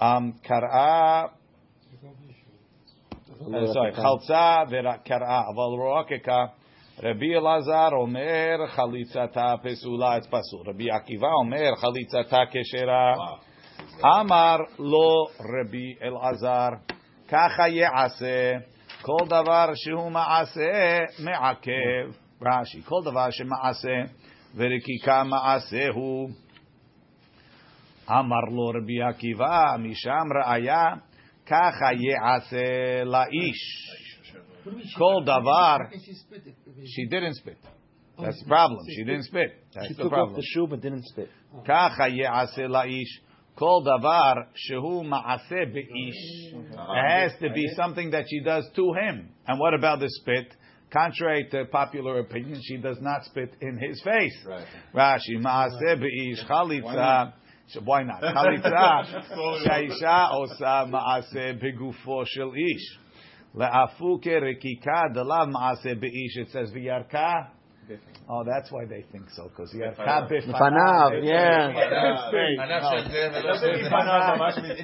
[0.00, 1.30] Um, kara.
[3.40, 6.50] Uh, sorry, chaltza v'kara aval roakeka.
[7.02, 10.64] Rabbi Elazar Omer chalitzata pesula It's pasul.
[10.64, 13.38] Rabbi Akiva Omer chalitzata keshera.
[14.02, 16.93] Amar lo Rabbi Elazar.
[17.27, 18.57] ככה יעשה,
[19.01, 24.11] כל דבר שהוא מעשה מעכב, רש"י, כל דבר שמעשה
[24.55, 26.29] ורקיקה מעשה הוא.
[28.09, 30.83] אמר לו רבי עקיבא, משם ראיה,
[31.45, 33.89] ככה יעשה לאיש.
[34.97, 35.77] כל דבר,
[36.85, 37.57] she didn't spit.
[38.17, 38.79] That's the problem.
[38.95, 39.51] She didn't spit.
[39.73, 40.35] That's She the took off problem.
[40.35, 41.29] the shoe but didn't spit.
[41.65, 43.21] ככה יעשה לאיש
[43.56, 46.54] Kol davar shehu maaseh beish.
[46.54, 46.72] Mm-hmm.
[46.72, 49.28] It has to be something that she does to him.
[49.46, 50.52] And what about the spit?
[50.92, 54.36] Contrary to popular opinion, she does not spit in his face.
[54.46, 54.66] Right.
[54.94, 57.32] Rashi maaseh beish chalitza.
[57.84, 58.22] Why not?
[58.22, 59.24] Chalitza
[59.66, 62.98] shaisha osa maaseh begufo shel ish.
[63.54, 66.42] Le'afu rekika delav maaseh beish.
[66.42, 67.50] It says v'yarka
[68.28, 71.22] Oh, that's why they think so, because you have Kab Bifanav.
[71.22, 71.68] Yeah.
[71.68, 71.76] In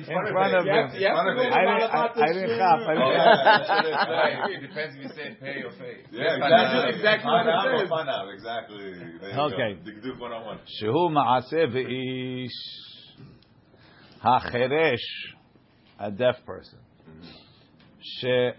[0.04, 0.72] front of him.
[0.72, 2.78] I didn't Kab.
[4.50, 6.06] It depends if you say pay or face.
[6.12, 6.36] Yeah,
[6.88, 7.30] exactly.
[7.30, 8.94] Bifanav, exactly.
[9.24, 9.76] Okay.
[9.84, 10.58] Dikduk 101.
[10.82, 12.58] Shehu ma'aseh ve'ish
[14.22, 15.06] ha'cheresh,
[15.98, 16.78] a deaf person.
[17.08, 18.50] Mm-hmm.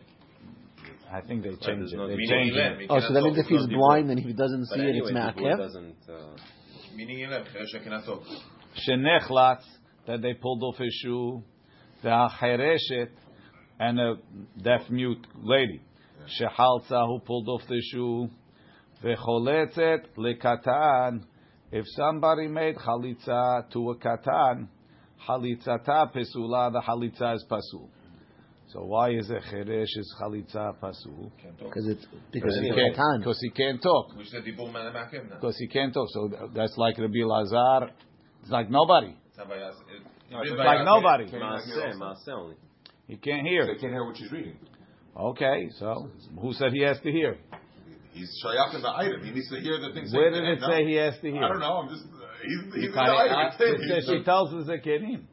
[1.14, 1.98] I think they change it.
[1.98, 2.88] They it.
[2.90, 5.98] Oh, so that means if he's blind and he doesn't see it, it's ma'akev?
[6.96, 7.30] Meaning
[8.88, 9.64] Shenechlatz,
[10.08, 11.44] that they pulled off his shoe.
[12.02, 13.10] The Hareshet,
[13.80, 14.16] and a
[14.64, 15.82] deaf mute lady.
[16.40, 18.30] Shehalza, who pulled off the shoe.
[19.04, 21.24] Vecholetzet, lekatan.
[21.72, 24.68] If somebody made halitza to a katan,
[25.28, 27.90] chalitzata pesula, the halitza is pasul.
[28.74, 31.32] So why is a cheresh is chalitza pasul?
[31.42, 31.68] Can't talk.
[31.70, 33.20] Because it's because He can't- katan.
[33.20, 34.16] Because he can't talk.
[34.16, 35.36] Which is the dibur man ma'akev now.
[35.36, 36.08] Because he can't talk.
[36.12, 37.90] So that's like Rabbi Lazar.
[38.42, 39.14] It's like nobody.
[39.28, 41.26] It's not vayas- it- No, it is it's like vayas- nobody.
[41.26, 42.56] Maaseh, Maaseh only.
[43.08, 43.66] He can't They hear.
[43.68, 44.56] can't hear what she's reading.
[45.18, 47.38] Okay, so who said he has to hear?
[48.14, 49.24] He's shayach in the item.
[49.24, 50.14] He needs to hear the things.
[50.14, 51.44] Where saying did it say he has to hear?
[51.44, 51.78] I don't know.
[51.84, 52.06] I'm just.
[52.06, 53.40] Uh, he's he's in the item.
[53.48, 53.88] It's him.
[53.90, 55.24] says she tells us the kenim.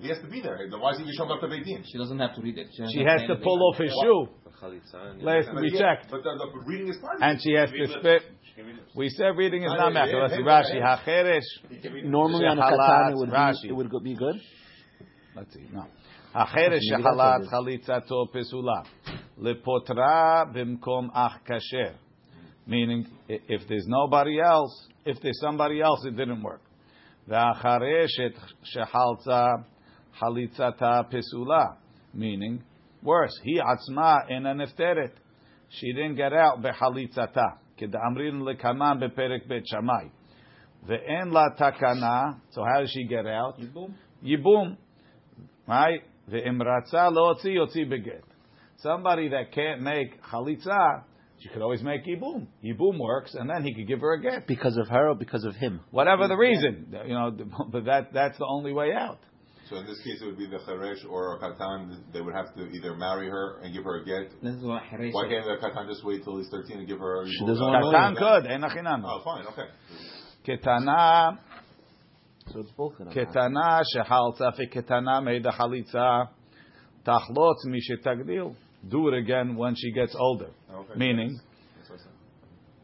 [0.00, 0.58] He has to be there.
[0.70, 1.82] Then why is he showing up to Beit Din?
[1.86, 2.68] She doesn't have to read it.
[2.92, 4.28] She has to pull off his shoe.
[4.44, 7.40] The Chalitza and- Last But we checked, But the, the reading is part of and
[7.40, 8.22] she has to spit.
[8.96, 10.20] We said reading is not Yeah, matter.
[10.22, 10.76] Let's see Rashi.
[10.78, 10.98] yeah.
[10.98, 12.04] Hacheresh.
[12.04, 13.62] Normally on a Shehalat, katan it would Rashi.
[13.62, 14.36] be it would be good.
[15.36, 15.66] Let's see.
[15.72, 15.86] No.
[16.34, 18.84] Hacheresh Maybe that's shehalat what it chalitzato pesula
[19.40, 21.94] lepotra bimkom ach kasher.
[22.66, 26.62] Meaning, if there's nobody else, if there's somebody else, it didn't work.
[27.28, 28.34] V'achareshet
[28.74, 29.64] shehalza
[30.21, 31.77] chalitzata pesula.
[32.13, 32.63] Meaning,
[33.03, 35.11] worse, he atzma in a nefteret.
[35.69, 37.59] She didn't get out behalitzata.
[37.79, 40.09] כדאמרין לקמן בפרק בית שמאי.
[40.83, 43.57] ואין לה תקנה, so how does she get out?
[44.23, 44.75] Yibum.
[45.67, 46.01] Right?
[46.27, 48.25] ואם רצה להוציא, יוציא בגט.
[48.77, 51.03] Somebody that can't make chalitza,
[51.39, 52.47] she could always make yibum.
[52.63, 54.47] Yibum works, and then he could give her a get.
[54.47, 55.81] Because of her or because of him?
[55.91, 57.31] Whatever the reason, you know,
[57.71, 59.19] but that that's the only way out.
[59.68, 61.96] So in this case, it would be the Cheresh or a Katan.
[62.12, 64.32] They would have to either marry her and give her a get.
[64.42, 64.80] Why
[65.28, 68.16] can't the Katan just wait till he's 13 and give her a She doesn't want
[68.16, 68.46] Katan could.
[69.04, 69.46] Oh, fine.
[69.46, 69.68] Okay.
[70.46, 71.38] Ketana.
[72.48, 73.14] So it's both of them.
[73.14, 76.28] Ketana shehalta feketana meida halitza
[77.06, 78.54] tachlot mishetagdil.
[78.86, 80.50] Do it again when she gets older.
[80.70, 80.94] Okay.
[80.94, 81.40] Meaning,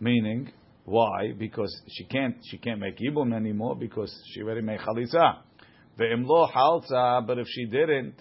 [0.00, 0.50] meaning,
[0.86, 1.32] why?
[1.38, 5.42] Because she can't she can't make yibum anymore because she already made chalitza.
[6.00, 8.14] Ve'im lo halza, but if she didn't,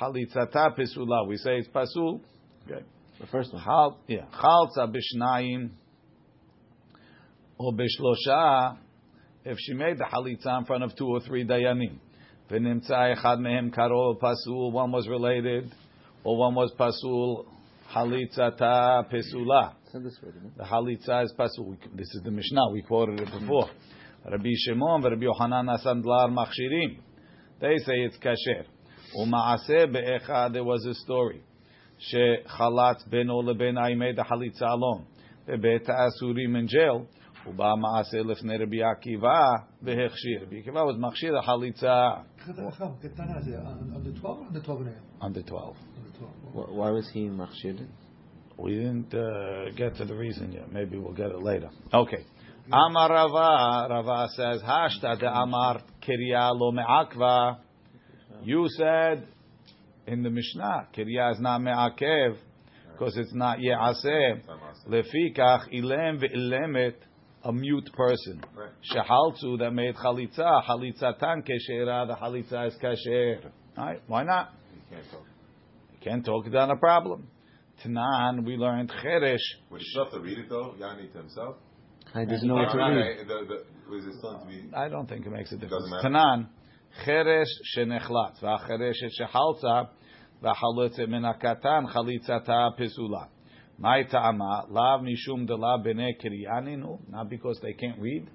[0.00, 1.26] chalitzata pesula.
[1.26, 2.20] We say it's pasul.
[2.66, 2.84] Okay.
[3.20, 3.62] The first one.
[3.64, 5.70] Chal, yeah, chalza b'shnayim
[7.58, 8.76] or b'shlosha.
[9.44, 11.98] If she made the chalitza in front of two or three dayanim,
[12.48, 14.70] v'nimtza echad mehem karo pasul.
[14.70, 15.72] One was related,
[16.22, 17.46] or one was pasul.
[17.92, 19.74] Chalitzata pesula.
[19.90, 20.30] Send this way.
[20.56, 21.76] The halitza is pasul.
[21.92, 22.70] This is the Mishnah.
[22.72, 23.68] We quoted it before.
[24.25, 26.97] Rabbi Shimon and Rabbi Yohanan Asandlar Machshirim.
[27.61, 28.65] They say it's kasher.
[29.17, 31.41] Umaaseh be'echad, there was a story.
[31.99, 35.01] שחלץ בינו לבין האימי דחליצה אלון
[35.47, 37.03] בבית האסורים in jail
[37.47, 39.49] ובא מעשה לפני רבי עקיבא
[39.81, 40.43] והכשיר.
[40.43, 42.09] רבי עקיבא was מכשיר החליצה
[43.01, 43.57] קטנה זה
[43.95, 45.23] under 12 or under 12 and a half?
[45.23, 45.75] under 12.
[45.97, 46.33] Under 12.
[46.53, 47.85] Wh- Why was he machshir?
[48.57, 50.71] We didn't uh, get to the reason yet.
[50.71, 51.69] Maybe we'll get it later.
[51.93, 52.23] Okay.
[52.64, 52.72] Mm-hmm.
[52.72, 57.58] Amar Rava, Rava says, Hashta de Amar Kirya lo me'akva.
[58.42, 59.28] You said
[60.06, 62.38] in the Mishnah, Kirya is not me'akev
[62.92, 64.40] because it's not ye'aseh.
[64.88, 66.94] Lefikach ilem ve'ilemet,
[67.42, 68.42] a mute person.
[68.56, 68.70] Right.
[68.90, 73.50] Shehalzu that made chalitza, chalitzatan keshera, the chalitza is kasher.
[73.76, 74.00] Right?
[74.06, 74.54] Why not?
[74.74, 75.26] You can't talk.
[76.02, 77.28] Can't talk down a problem.
[77.84, 79.36] Tanan, we learned cheresh.
[79.70, 80.74] Would he still have to read it though?
[80.78, 81.56] Yanni to himself?
[82.14, 83.26] I doesn't know what to No, no, read.
[83.26, 84.70] no, the- the- Was it still to be?
[84.74, 85.90] I don't think it makes a difference.
[85.90, 86.46] Doesn't matter.
[86.46, 86.48] Tanan,
[87.04, 87.44] cheresh
[87.76, 89.88] shenechlatz, v'achereshet shechalza,
[90.42, 93.28] v'achalotzet min hakatan chalitzata pesula.
[93.78, 98.28] My ta'ama, lav mishum de la bene kiryaninu, not because they can't read.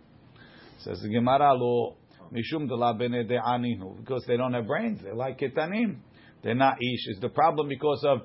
[0.80, 1.96] Says the Gemara lo,
[2.34, 5.02] mishum de la bene de'aninu, because they don't have brains.
[5.02, 6.00] They're like ketanim.
[6.44, 7.08] They're not ish.
[7.16, 8.22] Is the problem because of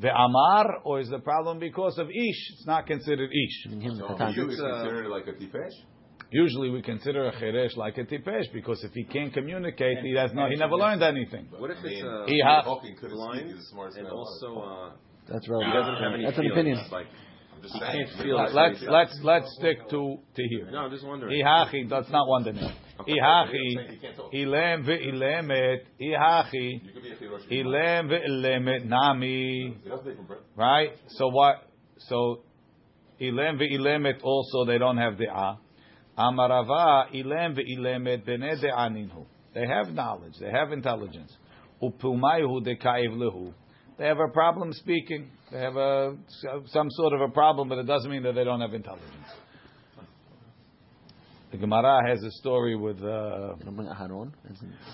[0.00, 2.40] ve'amar, or is the problem because of ish?
[2.52, 3.66] It's not considered ish.
[3.66, 5.72] I mean, him, So you It's, consider it like a tipesh?
[6.30, 10.32] Usually we consider a cheresh like a tipesh because if he can't communicate, he has
[10.34, 11.46] no, he never learned anything.
[11.56, 14.08] What if I mean, it's uh, He ha- Hawking couldn't blind He's the smartest and
[14.08, 14.90] also uh,
[15.26, 16.84] That's he doesn't have any That's an opinion.
[16.92, 17.06] Like
[17.62, 18.06] Just saying.
[18.08, 20.70] can't feel Let's let's let's, let's stick to to here.
[20.70, 21.42] No, I'm just wondering.
[21.42, 22.74] Ihachi, that's not one dinim.
[23.06, 24.00] Ihachi,
[24.34, 25.80] ilem ve'ilemet.
[26.00, 29.76] Ihachi, You could be ilem ve'ilemet nami.
[29.84, 30.40] It doesn't make from bread.
[30.56, 30.90] Right?
[31.08, 31.62] So what?
[32.08, 32.40] So
[33.20, 35.58] ilem ve'ilemet also they don't have de'ah.
[36.18, 39.26] Amarava ilem ve'ilemet bene de'ah ninhu.
[39.54, 40.34] They have knowledge.
[40.40, 41.36] They have intelligence.
[41.82, 43.52] Upumayhu dekaiv lehu.
[43.98, 45.30] They have a problem speaking.
[45.50, 46.16] They have a
[46.66, 49.28] some sort of a problem, but it doesn't mean that they don't have intelligence.
[51.50, 54.24] The Gemara has a story with uh, Rabbi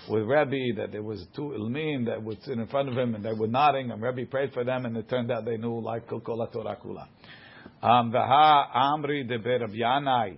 [0.08, 3.24] with Rabbi that there was two ilmin that would sit in front of him and
[3.24, 6.08] they were nodding, and Rabbi prayed for them, and it turned out they knew like
[6.08, 7.08] kol kol Torah kula.
[7.82, 10.36] Um, V'ha amri de Berab Yanai,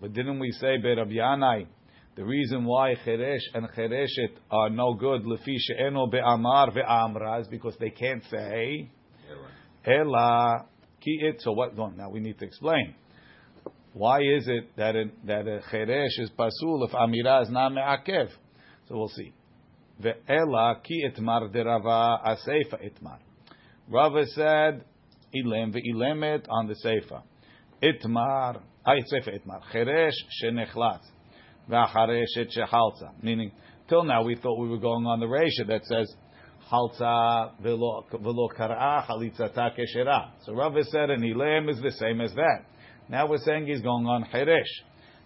[0.00, 1.66] but didn't we say Berab Yanai?
[2.16, 7.76] The reason why Cheresh and Chereshet are no good lefi she'eno be'amar ve'amra is because
[7.78, 8.90] they can't say
[9.86, 10.64] Ela
[11.04, 11.42] ki it.
[11.42, 11.76] So what?
[11.76, 12.94] no, Now we need to explain.
[13.98, 18.28] Why is it that it, that a cheresh is pasul if amira is not me'akev?
[18.88, 19.32] So we'll see.
[20.00, 23.18] Ve'ela ki itmar derava aseifa itmar.
[23.88, 24.84] Rava said
[25.34, 27.22] ilem ve'ilemet on the seifa.
[27.82, 29.62] Itmar, ay seifa itmar.
[29.74, 30.12] Cheresh
[30.44, 31.00] shenechlat.
[31.68, 33.20] Ve'achareshet shehalza.
[33.20, 33.50] Meaning,
[33.88, 36.14] till now we thought we were going on the resha that says
[36.70, 40.30] halza velo velo kara chalitzata keshera.
[40.44, 42.62] So Rava said an ilem is the same as that.
[43.10, 44.62] Now we're saying he's going on cheresh,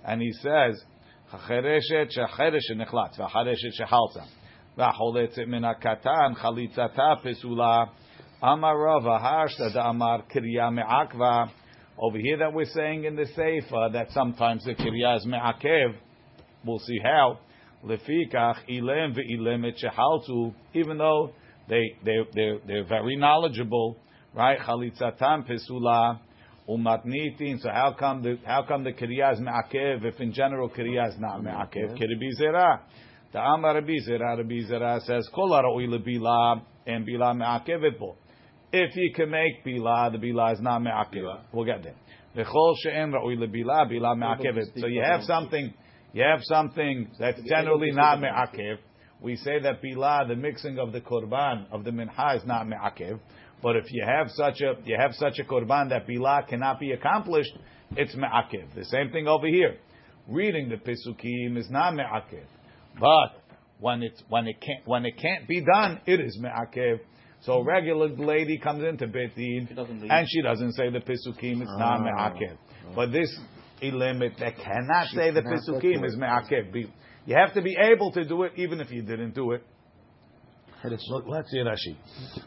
[0.04, 0.80] and he says
[1.48, 4.24] chereshet shecheresh nechlatz v'chareshet shehalza
[4.78, 7.88] v'acholetzet min hakatan chalitzata pesula
[8.40, 11.50] amar Rava harshta da'amar kriya me'akva.
[11.98, 15.96] Over here that we're saying in the Seifa that sometimes the kriya is me'akev.
[16.64, 17.40] We'll see how.
[17.84, 20.54] Lefikach ilem ve'ilem et shehalzu.
[20.74, 21.32] Even though
[21.68, 23.96] they they they they're very knowledgeable,
[24.34, 24.60] right?
[24.60, 26.20] Chalitzatam pesula
[26.68, 27.58] umatnitin.
[27.60, 31.18] So how come the how come the kriya is me'akev if in general kriya is
[31.18, 31.98] not me'akev?
[31.98, 32.80] Kiribi zera.
[33.32, 38.16] The Amar Rabbi Zera Rabbi Zera says kol ha'ra'oi lebila and bila me'akevet bo.
[38.70, 41.40] If you can make bila, the bila is not me'akev.
[41.50, 41.94] We'll get there.
[42.36, 44.78] V'chol she'en ra'oi lebila bila me'akevet.
[44.78, 45.72] So you have something.
[46.12, 48.76] You have something that's generally not me'akev.
[49.22, 53.18] We say that bila, the mixing of the korban of the mincha, is not me'akev.
[53.62, 56.92] But if you have such a you have such a korban that bila cannot be
[56.92, 57.52] accomplished,
[57.96, 58.74] it's me'akev.
[58.74, 59.76] The same thing over here.
[60.28, 62.44] Reading the pisukim is not me'akev,
[63.00, 63.40] but
[63.80, 67.00] when it's when it can't when it can't be done, it is me'akev.
[67.42, 69.68] So a regular lady comes into Beit Din
[70.08, 72.04] and she doesn't say the pisukim, it's not Ah.
[72.04, 72.56] me'akev.
[72.94, 73.36] But this
[73.82, 76.18] limit that cannot She say the cannot go pisukim is it.
[76.18, 76.88] me'akev.
[77.26, 79.62] You have to be able to do it even if you didn't do it.
[80.90, 81.00] It?
[81.08, 81.96] Look, let's see Rashi.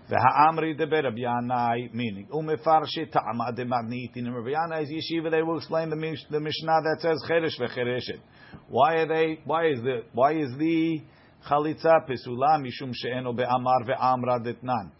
[0.09, 4.17] V'ha'amri de Rabbi Yanai, meaning umefarshi ta'ama de magniti.
[4.17, 8.19] In Rabbi Yanai's yeshiva, they will explain the, mish, the Mishnah that says cheresh v'chereshet.
[8.67, 9.39] Why are they?
[9.45, 10.03] Why is the?
[10.11, 11.01] Why is the
[11.49, 14.91] chalitza pesula mishum she'eno be'amar ve'amra detnan?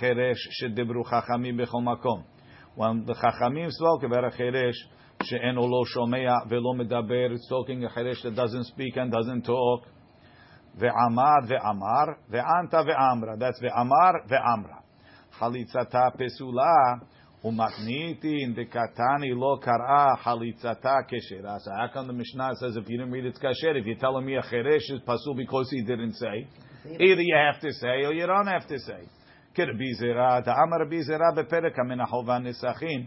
[0.00, 2.24] Cheresh shedibru chachamim bechol makom.
[2.74, 4.74] When the chachamim spoke about a cheresh
[5.22, 9.84] she'eno lo shomea ve'lo medaber, it's talking a cheresh that doesn't speak and doesn't talk.
[10.79, 13.37] Ve'amar ve'amar ve'anta ve'amra.
[13.39, 14.81] That's ve'amar ve'amra.
[15.39, 17.01] Chalitzata pesula
[17.43, 21.59] umatniti in the katani lo kara chalitzata keshera.
[21.59, 23.75] So how come the Mishnah says if you didn't read it's kasher?
[23.75, 26.47] If you're telling me a cheresh is pasul because he didn't say,
[26.85, 29.07] either you have to say or you don't have to say.
[29.53, 33.05] כרבי זירא, דאמר רבי זירא בפרק המן החובה נסחים,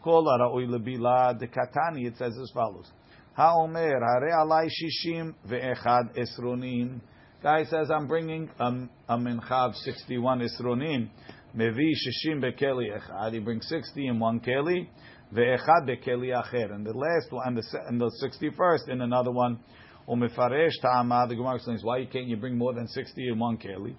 [0.00, 2.92] כל הראוי לבילה דקתני, it says as follows.
[3.37, 7.01] Haomer, Hare Alai Shishim Ve'echad Esronim.
[7.43, 8.71] Guy says, I'm bringing a,
[9.09, 11.09] a mincha 61 Esronim.
[11.53, 13.33] Mevi Shishim Bekeli Echad.
[13.33, 14.87] He brings 60 in one Keli.
[15.33, 16.73] Ve'echad Bekeli Acher.
[16.73, 19.59] And the last one, and the, and the 61st in another one.
[20.07, 21.25] Umefaresh Ta'ama.
[21.27, 23.95] The Gemara explains, why can't you bring more than 60 in one Keli?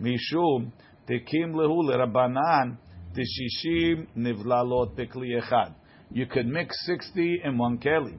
[0.00, 0.72] Mishum
[1.06, 2.78] Tekim Lehu Lerabanan.
[3.12, 5.74] Tishishim Nivlalot Bekli Echad
[6.12, 8.18] you could mix 60 in one keli.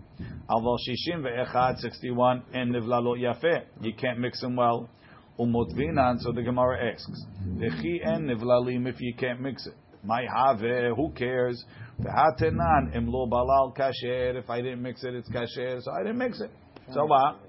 [0.50, 3.64] Although shishim ve'echad, 61 and nivlalo yafeh.
[3.82, 4.90] You can't mix them well.
[5.40, 7.26] Umotvinan, so the Gemara asks,
[7.58, 9.74] Vechi en nivlalim if you can't mix it.
[10.04, 11.64] My have, who cares?
[12.00, 16.42] Vehatenan, imlo balal kasher, if I didn't mix it, it's kasher, so I didn't mix
[16.42, 16.52] it.
[16.94, 17.40] So what?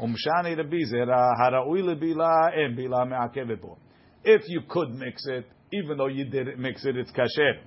[0.00, 3.76] Umshani rabizera, haraui lebila, and bila me'akevepo.
[4.24, 7.58] If you could mix it, even though you didn't mix it, it's kasher.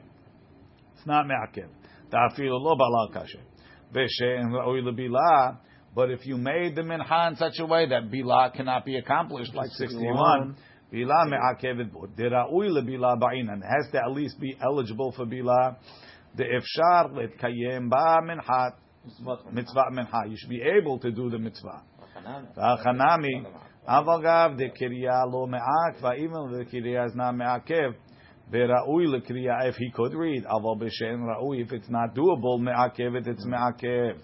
[0.95, 1.67] It's not me'akev.
[2.10, 3.40] Ta'afilu lo balal kasher.
[3.92, 5.58] V'she'en ra'oi lebilah.
[5.94, 9.54] But if you made the mincha in such a way that bilah cannot be accomplished,
[9.54, 10.56] like 61,
[10.92, 12.06] bilah me'akevet bo.
[12.06, 13.58] Dira'ui lebilah ba'inan.
[13.58, 15.76] It has to at least be eligible for bilah.
[16.34, 18.72] דאפשר להתקיים בה מנחת
[19.52, 20.18] מצווה מנחה.
[20.26, 21.82] You should be able to do the mitzvah.
[22.56, 23.42] והחנמי,
[23.86, 27.92] אבל גב דקריאה לא מעכבה, even the קריאה is not מעכב,
[28.51, 30.45] Ve'ra'ui if he could read.
[30.45, 34.17] Aval b'she'en ra'ui if it's not doable, me'akev it, it's me'akev.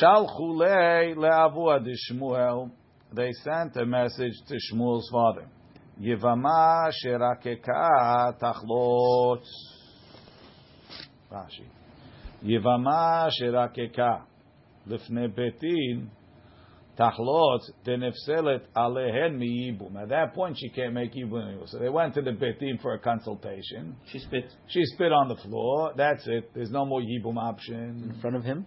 [0.00, 2.70] Shalchu le'avua d'shmuel.
[3.12, 5.46] They sent a message to Shmuel's father.
[6.00, 9.42] Yivama sherakeka tachlot.
[11.32, 11.66] Rashi.
[12.44, 14.22] Yivama sherakeka.
[14.88, 16.10] Lifne beit din
[16.98, 20.00] tachlot denefselet alehen miyibum.
[20.00, 21.68] At that point, she can't make yibum.
[21.68, 23.96] So they went to the beit din for a consultation.
[24.10, 24.52] She spit.
[24.68, 25.92] She spit on the floor.
[25.96, 26.50] That's it.
[26.54, 28.66] There's no more yibum option in front of him.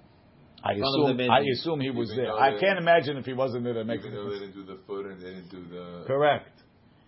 [0.64, 2.34] I assume, I assume he was there.
[2.38, 3.76] I can't imagine if he wasn't there.
[3.76, 6.52] That makes Even though they didn't do the foot and they didn't do the correct.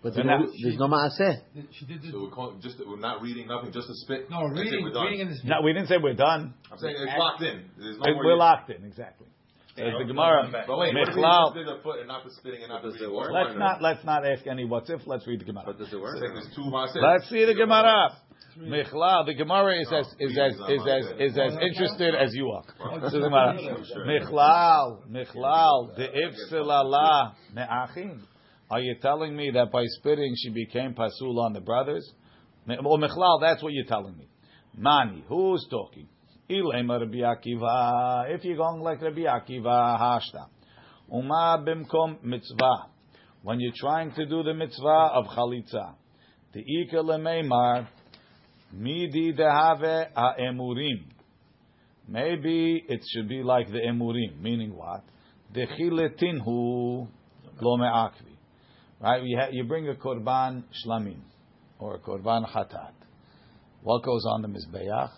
[0.02, 1.42] But there's, no, there's no maaseh.
[1.72, 2.12] She did this.
[2.12, 4.32] So we're, calling, just, we're not reading nothing, just a spit.
[4.32, 5.06] No, reading, we're done.
[5.06, 5.50] reading in the spit.
[5.50, 6.56] No, we didn't say we're done.
[6.72, 7.66] I'm saying it's locked in.
[7.78, 9.28] No we're locked in, exactly.
[9.82, 10.50] Says the Gemara.
[10.68, 11.54] But wait, what if he Michlal.
[11.54, 13.32] did the foot and not the spitting and not Does it work?
[13.34, 15.02] Let's not let's not ask any what's if.
[15.06, 15.64] Let's read the Gemara.
[15.66, 16.20] But does it work?
[16.20, 17.02] Saying there's two maaseh.
[17.02, 18.10] Let's see the Gemara.
[18.60, 22.64] Michlal, the Gemara is as is as is as is as interested as you are.
[23.10, 23.58] So the Gemara.
[24.06, 28.24] Michlal, Michlal, the ifsilala me'achim.
[28.70, 32.10] Are you telling me that by spitting she became pasul on the brothers?
[32.66, 34.28] Me- Or Michlal, that's what you're telling me.
[34.78, 36.08] Mani, who's talking?
[36.52, 38.36] Ilema Rabbi Akiva.
[38.36, 40.48] If you're going like Rabbi Akiva, hashta.
[41.10, 42.88] Uma bimkom mitzvah.
[43.44, 45.96] When you're trying to do the mitzvah of chalitza.
[46.54, 47.88] The Ika lemeimar,
[48.74, 51.06] midi dehave ha'emurim.
[52.08, 55.04] Maybe it should be like the emurim, meaning what?
[55.56, 57.08] Dechiletinhu
[57.62, 58.36] lo me'akvi.
[59.00, 59.24] Right?
[59.24, 61.22] You, ha- you bring a korban shlamim
[61.80, 62.92] or a korban chatat.
[63.84, 65.10] What goes on the mizbeach?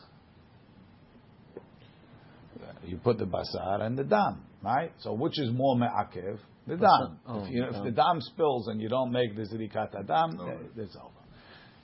[2.85, 4.91] You put the basar and the dam, right?
[4.99, 6.39] So which is more me'akev?
[6.67, 7.19] The dam.
[7.27, 7.83] Oh, if, you, if dam.
[7.85, 11.23] the dam spills and you don't make the zirikat eh, it's over.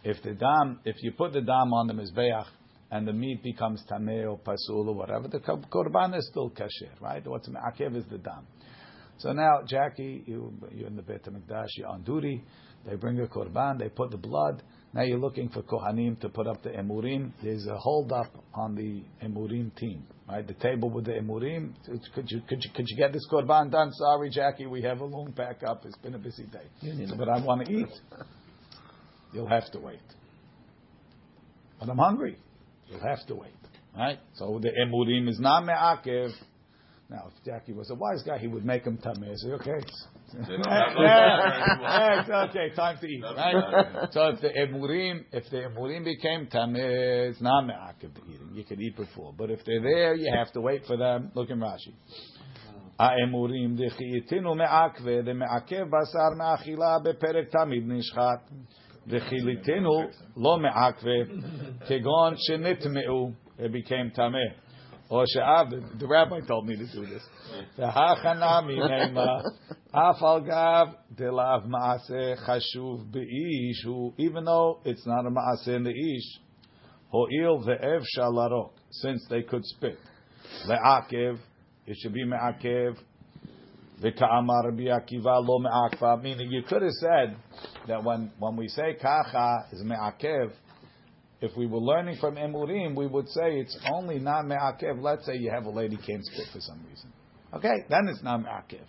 [0.03, 2.45] If the dam, if you put the dam on the mizbeach
[2.91, 6.99] and the meat becomes tameh or pasul or whatever, the kor- korban is still kasher,
[7.01, 7.25] right?
[7.27, 8.47] What's me'akev is the dam.
[9.17, 12.41] So now, Jackie, you, you're in the Beit HaMikdash, you're on duty.
[12.85, 14.63] They bring a korban, they put the blood.
[14.93, 17.33] Now you're looking for kohanim to put up the emurim.
[17.43, 20.45] There's a hold up on the emurim team, right?
[20.45, 21.73] The table with the emurim.
[22.13, 23.91] Could you, could you, could you get this korban done?
[23.93, 25.85] Sorry, Jackie, we have a long pack up.
[25.85, 26.67] It's been a busy day.
[27.17, 27.89] But I want to eat.
[29.33, 29.99] You'll have to wait.
[31.79, 32.37] But I'm hungry.
[32.87, 33.53] You'll have to wait,
[33.95, 34.19] right?
[34.35, 36.31] So the emurim is not me'akev.
[37.09, 39.35] Now, if Jackie was a wise guy, he would make him tameh.
[39.35, 39.79] Say, okay,
[40.34, 44.08] They don't have no yeah, more yeah, it's okay, time to eat, right?
[44.10, 48.50] so if the emurim, if the emurim became tameh, it's not me'akev the eating.
[48.52, 51.30] You could eat before, but if they're there, you have to wait for them.
[51.34, 51.94] Look in Rashi.
[52.98, 58.50] האמורים דחייתנו מעכבה דמעכב בשר מאכילה בפרק תמיד נשחט
[59.06, 60.02] וחיליתנו
[60.36, 61.34] לא מעכבה
[61.88, 64.64] כגון שנטמעו it became tameh
[65.09, 65.25] or.
[65.43, 67.23] Ah, the rabbi told me to do this.
[67.75, 68.77] The V'hachanami
[69.15, 69.41] neima
[69.91, 75.89] afal gav delav maaseh chashuv beish who, even though it's not a maaseh in the
[75.89, 76.39] ish,
[77.09, 79.97] ho'il ve'ev shalarok, since they could spit.
[80.67, 81.39] Le'akev,
[81.87, 82.95] it should be me'akev.
[84.03, 86.21] V'ka'amar bi'akiva lo me'akva.
[86.21, 87.35] Meaning you could have said
[87.87, 90.51] that when, when we say kacha is me'akev,
[91.41, 95.01] if we were learning from emurim, we would say it's only not me'akev.
[95.01, 97.11] Let's say you have a lady can't spit for some reason.
[97.53, 98.83] Okay, then it's not me'akev.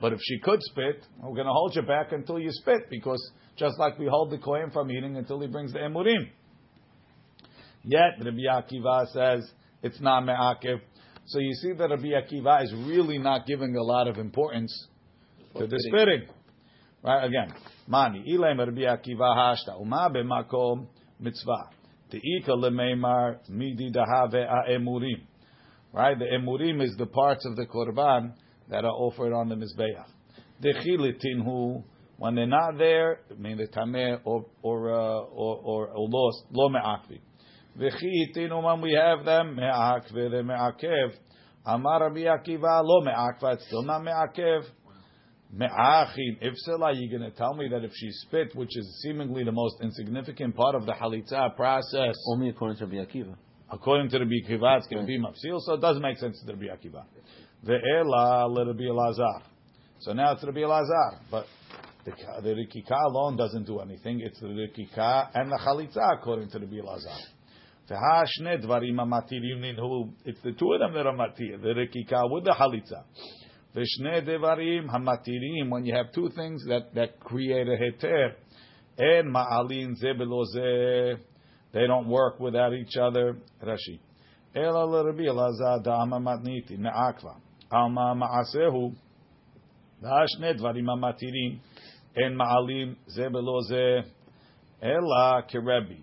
[0.00, 3.20] But if she could spit, we're going to hold you back until you spit, because
[3.56, 6.28] just like we hold the kohen from eating until he brings the emurim.
[7.84, 9.50] Yet Rabbi Akiva says
[9.82, 10.80] it's not me'akev.
[11.26, 14.88] So you see that Rabbi Akiva is really not giving a lot of importance
[15.56, 16.28] to the spitting.
[17.02, 17.54] Right, again.
[17.86, 20.86] Mani, ilem Rabbi Akiva hashta, uma b'makom
[21.20, 21.70] mitzvah.
[22.14, 25.26] De'ika lemeimar midi dahave emurim.
[25.92, 28.34] Right, the emurim is the parts of the korban
[28.70, 30.04] that are offered on the mizbeach.
[30.62, 31.82] Dechilitinhu
[32.16, 36.70] when they're not there, I mean the tameh or or uh, or, or, lost lo
[37.76, 41.14] The chilitin when we have them me'akve the me'akev.
[41.66, 43.54] Amar Rabbi Akiva lo me'akva.
[43.54, 44.62] It's still not me'akev.
[45.52, 49.52] Me'achin, ifsela, you're going to tell me that if she spit, which is seemingly the
[49.52, 53.36] most insignificant part of the halitza process, Only according to Rabbi Akiva.
[53.70, 56.52] according to Rabbi Akiva, it's going to be mafsil, so it does make sense to
[56.52, 57.04] Rabbi Akiva.
[57.64, 59.42] Ve'ela le Rabbi Elazar.
[60.00, 61.46] So now it's Rabbi Elazar, but
[62.04, 64.20] The, the rikika alone doesn't do anything.
[64.20, 67.16] It's the rikika and the chalitza according to the Bilazar.
[67.88, 70.12] V'hashne dvarim amatirim ninhu.
[70.26, 71.62] It's the two of them that are matir.
[71.62, 73.04] The rikika with the chalitza.
[73.74, 75.70] V'shne devarim hamatirim.
[75.70, 78.34] When you have two things that, that create a heter.
[78.98, 81.18] En ma'alin ze belo.
[81.72, 83.36] They don't work without each other.
[83.62, 83.98] Rashi.
[84.54, 87.36] Ela l'Rabbi Elazar da'ama matniti me'akva.
[87.72, 88.94] Alma ma'asehu.
[90.02, 91.58] V'hashne dvarim amatirim.
[92.16, 94.02] En ma'alim ze belo ze.
[94.80, 95.98] Ela kerebi.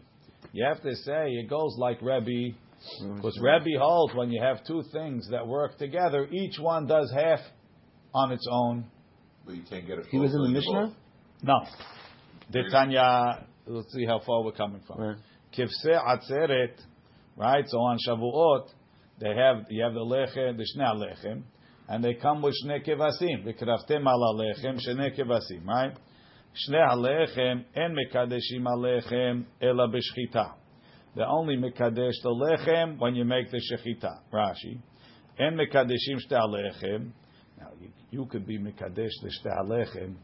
[0.54, 2.58] You have to say it goes like Rebbe,
[3.16, 7.40] because Rebbe holds when you have two things that work together, each one does half
[8.14, 8.86] on its own.
[9.46, 10.06] But you can't get it.
[10.10, 10.54] He was in the both.
[10.54, 10.96] Mishnah?
[11.44, 11.66] No.
[12.52, 15.02] The Tanya, let's see how far we're coming from.
[15.02, 15.18] Right.
[15.58, 16.80] Kivse atzeret,
[17.36, 17.66] right?
[17.68, 18.68] So on Shavuot,
[19.20, 21.44] they have you have the lechem, the shnei lechem,
[21.88, 23.46] and they come with shnei kevasim.
[23.46, 25.96] V'kraftem ala lechem, shnei kevasim, right?
[26.70, 30.54] Shnei halechem en mekadeshim alechem ela b'shchita.
[31.16, 34.20] They only mekadesh the lechem when you make the shechita.
[34.34, 34.80] Rashi.
[35.40, 37.12] En mekadeshim shtei halechem.
[37.62, 40.16] Now you, you could be mekadesh the shtei halechem.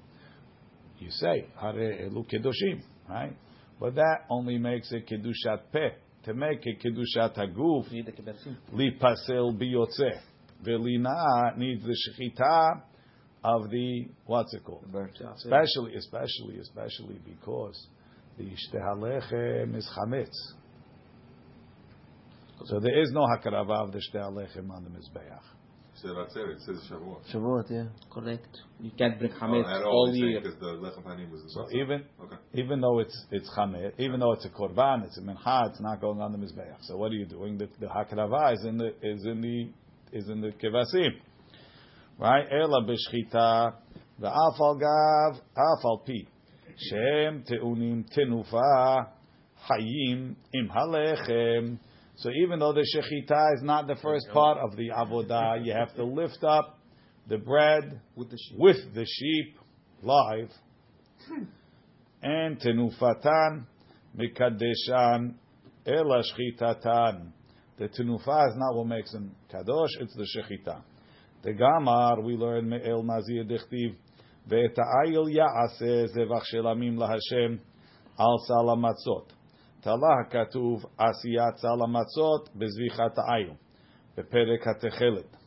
[1.00, 3.36] You say hare elu kedoshim, right?
[3.80, 5.90] But that only makes it kedushat peh.
[6.24, 8.58] To make it kedushat haguf, Need the kibbetzim.
[8.74, 10.20] lipasel biyotze.
[10.66, 12.82] Velina needs the shechita
[13.44, 14.86] of the what's it called?
[15.36, 17.88] Especially, especially, especially because
[18.40, 20.34] the shtehalechem is chametz.
[22.66, 25.40] So there is no hakarava of the shtehalechem on the mizbeach.
[26.02, 26.42] So that's it.
[26.50, 27.22] It says Shavuot.
[27.34, 27.86] Shavuot, yeah.
[28.12, 28.48] Correct.
[28.80, 30.40] You can't bring Oh, chametz at all all year.
[30.42, 31.42] because the lechem panim was.
[31.54, 32.36] So even Okay.
[32.54, 36.00] even though it's it's chametz, even though it's a korban, it's a mincha, it's not
[36.00, 36.78] going on the mizbeach.
[36.84, 37.58] So what are you doing?
[37.58, 39.70] The, the hakarava is in the is in the
[40.18, 41.14] is in the kevasim,
[42.20, 42.46] right?
[42.52, 43.74] Ela b'shchita
[44.22, 46.28] v'afal gav afal pi
[46.78, 49.08] shem teunim tenufa
[49.68, 51.80] hayim im halechem.
[52.18, 55.94] So even though the shechita is not the first part of the avodah, you have
[55.96, 56.80] to lift up
[57.30, 58.58] the bread With the sheep.
[58.58, 59.56] with the sheep
[60.02, 60.50] live
[62.24, 63.66] and tenufatan
[64.18, 65.36] mikadeshan
[65.86, 67.32] ela shchitatan.
[67.78, 70.82] The tenufa is not what makes them kadosh; it's the shechita.
[71.44, 73.96] The gamar we learn me'el nazir dichtiv
[74.50, 77.60] ve'et ha'ayil ya'aseh zevach shelamim laHashem
[78.18, 79.37] al salamatzot.
[79.82, 83.56] תלה כתוב עשיית סל המצות בזביחת העיון,
[84.18, 85.38] בפרק התכלת.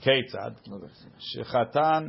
[0.00, 0.50] כיצד?
[0.70, 0.78] לא
[1.18, 2.08] שחתן,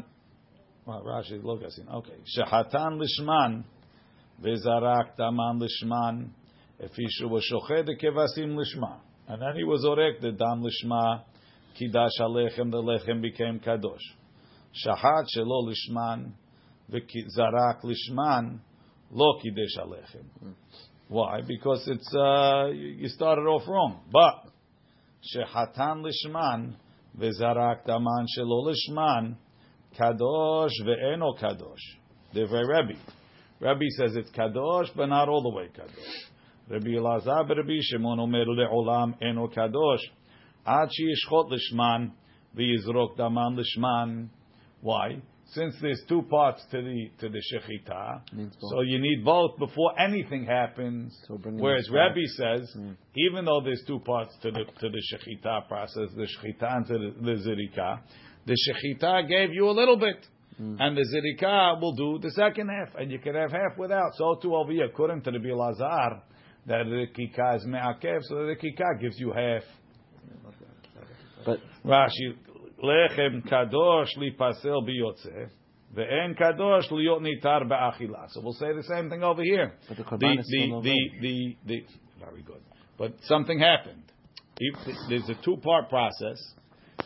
[0.88, 3.62] רש"י לא גסין, אוקיי, שחתן לשמן
[4.39, 6.26] וזרק דמן לשמן,
[6.80, 8.95] לפי שהוא שוחד כבשים לשמה.
[9.28, 11.18] הנני הוא זורק דם לשמה,
[11.74, 14.18] קידש הלחם, ללחם became קדוש.
[14.72, 16.24] שחט שלא לשמן
[16.89, 18.57] וזרק לשמן,
[19.12, 20.53] lo kidesh alechem.
[21.07, 21.41] Why?
[21.41, 24.01] Because it's uh, you started off wrong.
[24.12, 24.51] But
[25.36, 26.76] shehatan lishman
[27.18, 29.36] v'zarak daman shelo lishman
[29.99, 31.97] kadosh ve'eno kadosh.
[32.36, 32.99] Divrei Rebbe.
[33.60, 36.30] Rebbe says it's kadosh, but not all the way kadosh.
[36.70, 40.03] Rabbi Elazar Rabbi Shimon omer le'olam eno kadosh
[40.66, 42.12] ad sheyishchot lishman
[42.55, 44.30] v'yizrok daman lishman.
[44.82, 45.22] Why?
[45.53, 48.21] Since there's two parts to the to the shechita,
[48.59, 51.17] so you need both before anything happens.
[51.27, 51.89] So Whereas.
[51.91, 52.95] Rabbi says, Mm.
[53.15, 56.93] even though there's two parts to the to the shechita process, the shechita and to
[56.93, 57.99] the, the zirika,
[58.45, 60.25] the shechita gave you a little bit,
[60.61, 60.77] Mm.
[60.79, 64.13] and the zirika will do the second half, and you can have half without.
[64.15, 66.21] So too over here, according to the Bilazar,
[66.67, 69.63] that the kika is me'akev, so the kika gives you half.
[71.45, 72.35] But Rashi,
[72.84, 75.49] lechem kadosh lipasel biyotze,
[75.95, 78.30] ve'en kadosh liyot nitar ba'achila.
[78.30, 79.73] So we'll say the same thing over here.
[79.88, 81.86] But the the, the, the, the, the,
[82.19, 82.61] very good.
[82.97, 84.03] But something happened.
[85.07, 86.38] There's a two-part process.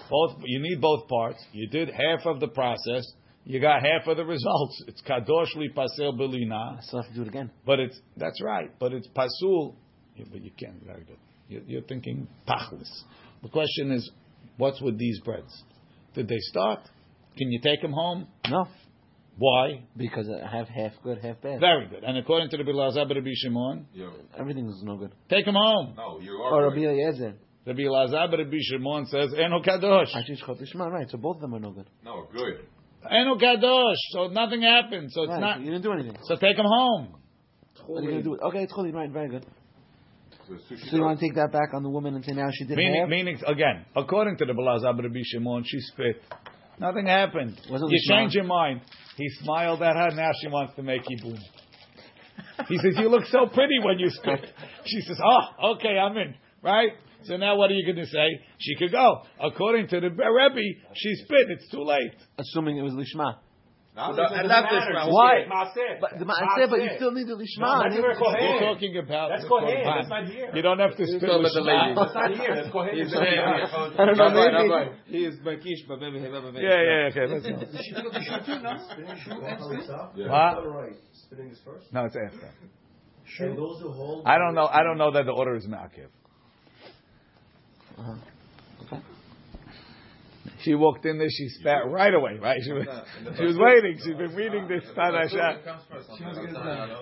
[0.10, 1.44] Both you need both parts.
[1.52, 3.04] You did half of the process.
[3.46, 4.84] You got half of the results.
[4.88, 6.78] It's kadosh lipasel belina.
[6.78, 7.52] I still have to do it again.
[7.66, 8.72] But it's that's right.
[8.80, 9.76] But it's pasul.
[10.16, 10.84] Yeah, but you can't.
[10.84, 11.18] Very good.
[11.48, 12.90] You're, you're thinking tachlis.
[13.44, 14.10] The question is,
[14.58, 15.64] what's with these breads?
[16.14, 16.80] Did they start?
[17.38, 18.28] Can you take them home?
[18.50, 18.68] No,
[19.38, 19.84] Why?
[19.98, 21.60] because I have half good, half bad.
[21.60, 22.04] Very good.
[22.04, 25.12] And according to the Bilazar Rabbi Shimon, Yo, Everything is no good.
[25.30, 25.96] take them home.
[25.98, 26.54] no, you are.
[26.54, 26.70] Or are.
[26.70, 27.00] Rabbi right.
[27.00, 27.34] Eliezer.
[27.66, 30.16] Rabbi Elazar Rabbi Shimon says, Eno kadosh.
[30.16, 31.10] Actually, Shchot Lishma, right?
[31.10, 31.90] So both of them are no good.
[32.04, 32.60] No, good.
[33.10, 33.96] Eno kadosh.
[34.12, 35.10] So nothing happened.
[35.12, 35.60] So it's right, not.
[35.62, 36.18] you didn't do anything.
[36.24, 37.16] So take them home.
[37.88, 38.38] What are you gonna do?
[38.48, 39.10] Okay, it's holy, right?
[39.10, 39.46] Very good.
[40.48, 42.66] So So you want to take that back on the woman and say now she
[42.66, 43.10] did Meaning, half?
[43.10, 46.22] meaning again, according to the Bilazar Rabbi Shimon, she spit
[46.80, 47.60] Nothing happened.
[47.70, 48.18] Wasn't you Lishma?
[48.18, 48.82] change your mind.
[49.16, 50.10] He smiled at her.
[50.16, 51.38] Now she wants to make Yibum.
[52.68, 54.46] He says, "You look so pretty when you spit."
[54.86, 56.34] She says, "Oh, okay, I'm in."
[56.64, 56.90] Right.
[57.26, 58.28] So now, what are you going to say?
[58.58, 59.22] She could go.
[59.40, 61.50] According to the Rebbe, she spit.
[61.52, 62.12] It's too late.
[62.38, 63.36] Assuming it was lishma.
[63.96, 65.46] And that's this Why?
[66.02, 67.84] But the ma'aseh, but you still need the lishma.
[67.84, 68.36] that's where Kohen.
[68.42, 69.66] We're talking about That's the Kohen.
[69.66, 69.96] Korban.
[69.98, 70.50] That's not here.
[70.56, 71.22] You don't have to spit.
[71.22, 71.86] talking the Lishma.
[71.86, 71.94] lady.
[71.94, 72.56] That's not here.
[72.56, 72.96] That's Kohen.
[72.96, 74.34] He's- I don't know.
[74.34, 74.98] Maybe.
[75.06, 77.26] He is Bakish, but maybe he never made Yeah, yeah, okay.
[77.30, 77.58] Let's go.
[77.60, 78.74] The shoe, the shoe too, no?
[78.82, 80.30] The shoe and spit?
[80.30, 80.68] What?
[80.74, 80.98] right.
[81.14, 81.94] Spinning is first.
[81.94, 82.50] No, it's after.
[83.40, 84.26] And those who hold.
[84.26, 84.66] I don't know.
[84.66, 86.10] I don't know that the order is Ma'akev.
[87.98, 88.16] Uh-huh.
[90.64, 90.72] Okay.
[90.72, 92.60] She walked in there, she spat right away, right?
[92.64, 92.88] She was,
[93.38, 93.98] she was waiting.
[93.98, 95.64] She's been reading this Tanasha.
[95.64, 96.10] comes first.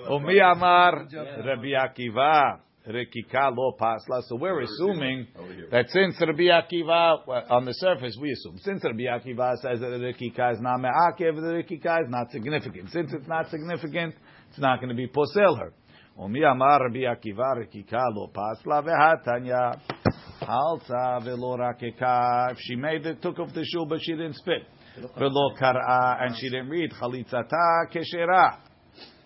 [0.09, 1.07] Umi Amar
[1.45, 4.23] Rabbi Akiva Rekika lo pasla.
[4.27, 5.27] So we're assuming
[5.71, 9.89] that since Rabbi Akiva, well, on the surface we assume, since Rabbi Akiva says that
[9.89, 12.89] the Rekika is not me'akev, the Rekika is not significant.
[12.91, 14.15] Since it's not significant,
[14.49, 15.73] it's not going to be posel her.
[16.19, 19.79] Umi Amar Rabbi Akiva Rekika lo pasla vehatanya.
[20.41, 22.51] Halza velo rakeka.
[22.51, 24.63] If she made it, took off the shoe, but she didn't spit.
[25.17, 26.91] Velo kar'a, and she didn't read.
[26.91, 28.57] Chalitzata keshera.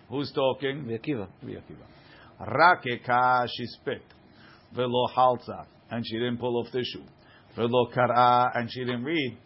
[0.09, 0.86] Who's talking?
[0.86, 1.28] Akiva.
[1.41, 1.86] Rabbi Akiva.
[2.39, 4.03] Rakeka, she spit.
[4.76, 7.03] Velo halza, and she didn't pull off the shoe.
[7.55, 9.38] Velo kar'a, and she didn't read.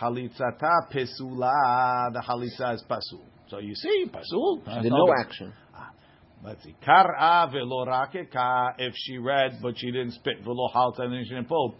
[0.00, 3.24] Halitzata pesula, the halitza is pasul.
[3.48, 4.62] So you see, pasul.
[4.84, 5.52] No action.
[6.44, 6.74] Let's see.
[6.86, 10.44] Kar'a velo rakeka, if she read, but she didn't spit.
[10.44, 11.76] Velo halza, and then she didn't pull.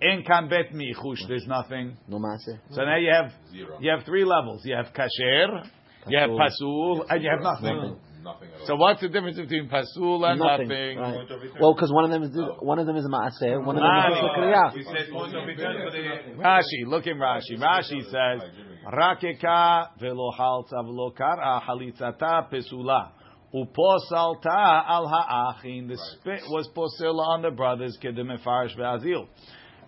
[0.00, 1.96] In kan bet michush, there's nothing.
[2.06, 2.58] No maaseh.
[2.70, 3.78] So now you have Zero.
[3.80, 4.62] you have three levels.
[4.64, 5.66] You have kasher,
[6.08, 7.96] you have pasul, and you have nothing.
[8.22, 8.66] Nothing at all.
[8.66, 10.68] So what's the difference between pasul and nothing?
[10.68, 10.98] Nothing.
[10.98, 11.60] Right.
[11.60, 12.56] Well, because one of them is oh.
[12.60, 14.74] one of them is a maaseh, ah, one of them is a kriya.
[14.74, 16.42] We said point of return for the.
[16.42, 17.56] Rashi, look in Rashi.
[17.56, 18.50] Rashi says,
[18.86, 23.12] Rakeka velo halta velo kara halitzata pesula.
[23.54, 25.88] Uposalta al ha'achin.
[25.88, 29.26] The spit was posila on the brothers, kedim efarish ve'azil.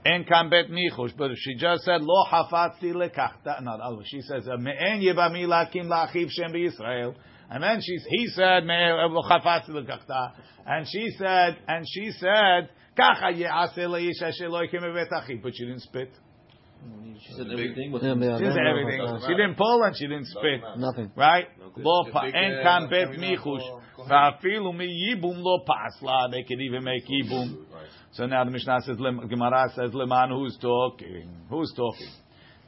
[0.06, 1.16] En kan bet michush.
[1.16, 4.06] But she just said, lo hafatzti lekachta, not always.
[4.06, 7.14] She says, me'en yebami lakim la'achiv shem b'Yisrael.
[7.50, 10.32] And then she's, he said, me'en eh, lo hafatzti lekachta.
[10.66, 15.42] And she said, and she said, kacha ye'aseh leish asher lo yikim.
[15.42, 16.11] But she didn't spit.
[17.20, 18.03] She said everything was.
[18.03, 18.99] Yeah, yeah, She didn't say everything.
[18.99, 19.26] no, no.
[19.26, 20.61] She didn't pull and she didn't spit.
[20.76, 21.11] Nothing.
[21.16, 21.47] Right?
[21.76, 23.66] Lo The pa en uh, kan bet michush.
[24.09, 26.31] Va'afilu mi yibum lo pasla.
[26.31, 27.64] They could even make yibum.
[28.12, 31.29] So now the Mishnah says, Gemara says, Leman, who's talking?
[31.51, 32.11] Who's talking?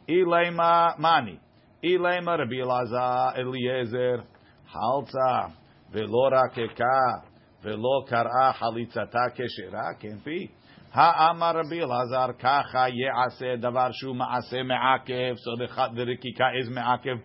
[0.09, 1.41] Ilema mani.
[1.83, 4.25] Ilema Rabbi Elazar Eliezer.
[4.75, 5.53] Halza.
[5.93, 7.23] Velo rakeka.
[7.63, 9.99] Velo kar'a halitzata keshera.
[10.01, 10.51] Can't be.
[10.93, 15.36] Ha'amar Rabbi Elazar kacha ye'aseh davar shu ma'aseh me'akev.
[15.38, 17.22] So the, the rikika is me'akev.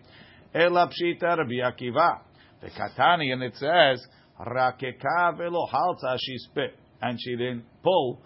[0.54, 2.20] Ela pshita Rabbi Akiva.
[2.60, 4.06] The katani and it says
[4.40, 8.22] rakeka velo halza she spit and she didn't pull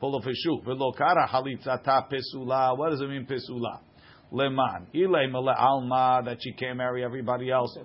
[0.00, 0.60] pull off his shoe.
[0.64, 2.76] Velo kara halitzata pesula.
[2.76, 3.78] What does it mean pesula?
[4.32, 7.78] Leman ilay mele alma that she can't marry everybody else.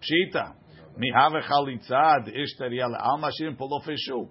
[0.00, 0.54] Pshita
[0.98, 4.28] mihave chalitza the ishtariya alma she didn't pull off his shoe.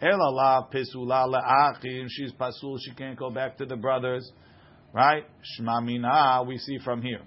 [0.00, 4.30] Ela la pesula leachim she's pasul she can't go back to the brothers.
[4.92, 5.24] Right?
[5.60, 7.22] Shma mina we see from here.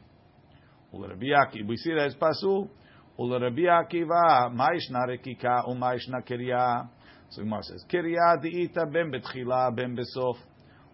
[0.91, 2.69] We see that it's pasul.
[3.17, 6.89] Rabbi Akiva, ma'ishna rekika u'ma'ishna kirya.
[7.30, 10.36] So Gemara says, kirya di'ita ben betchila ben besof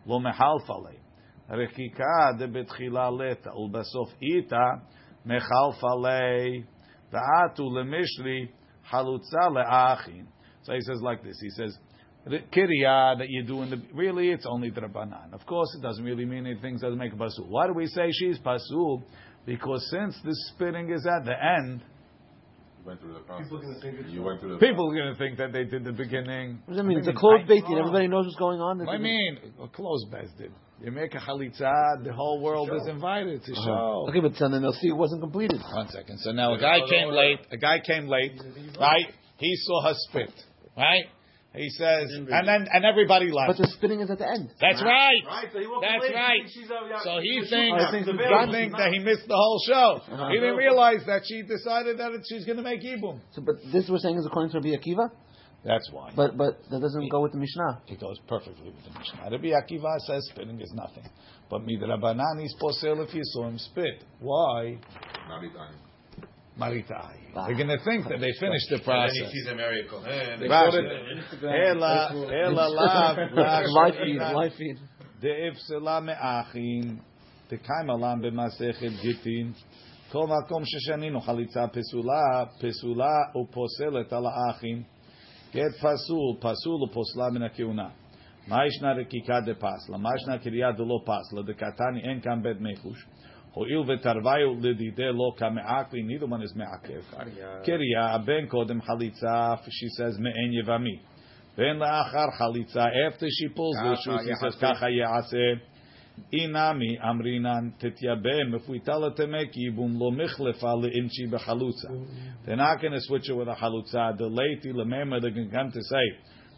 [0.06, 1.00] lo mehal falei.
[1.50, 4.82] Rekika de betchila leta ul besof ita
[5.26, 6.66] mechal falei.
[7.12, 8.50] Va'atu lemishri
[8.92, 10.26] halutza le'achin.
[10.70, 11.36] So he says like this.
[11.42, 11.76] He says,
[12.28, 15.34] Kirya that you do in the really it's only drabanan.
[15.34, 16.76] Of course, it doesn't really mean anything.
[16.76, 17.48] It Doesn't make a pasul.
[17.48, 19.02] Why do we say she's pasul?
[19.48, 21.82] Because since the spitting is at the end,
[22.82, 23.46] You went through the process.
[23.46, 25.52] People are gonna think it's You went through the people are going to think that
[25.52, 26.60] they did the beginning.
[26.66, 27.00] What does that mean?
[27.00, 27.78] It's a closed mean, baiting.
[27.80, 28.88] Everybody knows what's going on.
[28.88, 30.52] I mean, a closed bezdin.
[30.84, 33.66] You make a chalitza, the whole world is invited to uh-huh.
[33.66, 34.06] show.
[34.10, 35.60] Okay, but then they'll see it wasn't completed.
[35.74, 36.20] One second.
[36.20, 37.40] So now a guy came late.
[37.52, 38.40] A guy came late,
[38.80, 39.08] right?
[39.38, 40.34] He saw her spit,
[40.80, 41.06] right?
[41.56, 43.58] He says, and then and everybody laughs.
[43.58, 44.54] But the spinning is at the end.
[44.62, 45.18] That's right.
[45.26, 46.14] Right, so he That's away.
[46.14, 46.42] right.
[46.46, 49.98] She's, yeah, So he thinks, Oh, he he it's that he missed the whole show.
[50.14, 50.30] Uh-huh.
[50.30, 53.20] He didn't realize that she decided that it- she's going to make ibum.
[53.32, 55.10] So, but this we're saying is according to Rabbi Akiva,
[55.66, 56.12] That's why.
[56.16, 57.82] but but that doesn't go with the Mishnah.
[57.88, 59.30] It goes perfectly with the Mishnah.
[59.32, 61.10] Rabbi Akiva says spitting is nothing.
[61.50, 64.04] But Midrabanan is posel if you saw him spit.
[64.20, 64.78] Why?
[66.59, 67.33] Not Italian.
[67.35, 67.47] Maritai.
[67.47, 69.17] They're going to think that they finished the And then process.
[69.17, 70.41] he sees a Mary Kohen.
[70.41, 70.83] Rashi.
[71.43, 72.13] Ela,
[72.47, 73.17] ela lav,
[73.69, 74.77] Live feed, live feed.
[75.23, 76.99] De'if sela me'achin.
[77.51, 79.53] דקיימה לם במסכת גיטין.
[80.13, 84.83] כל מקום ששנינו חליצה פסולה, פסולה ופוסלת על האחים.
[85.55, 87.89] גט פסול, פסול ופוסלה מן הכהונה.
[88.49, 89.99] מה ישנה רקיקה דפסלה?
[89.99, 91.43] מה ישנה קריאה דלא פסלה?
[91.43, 93.07] דקתני אין כאן בית מחוש.
[93.55, 97.25] הואיל ותרוויו לדידי לא כמעקבי, neither one is מעכב.
[97.65, 100.99] קריאה, בין קודם חליצה, she says מעין יבמי.
[101.57, 105.61] בין לאחר חליצה, after she pulls the shoes, he says ככה יעשה.
[106.33, 111.89] אינמי אמרינן תתייבם, if we tell her to make ייבום לא מחלפה לאינצ'י בחלוצה.
[112.45, 114.11] They're not going to switch it with a חלוצה.
[114.19, 116.07] The lady, remember, they're going to come to say,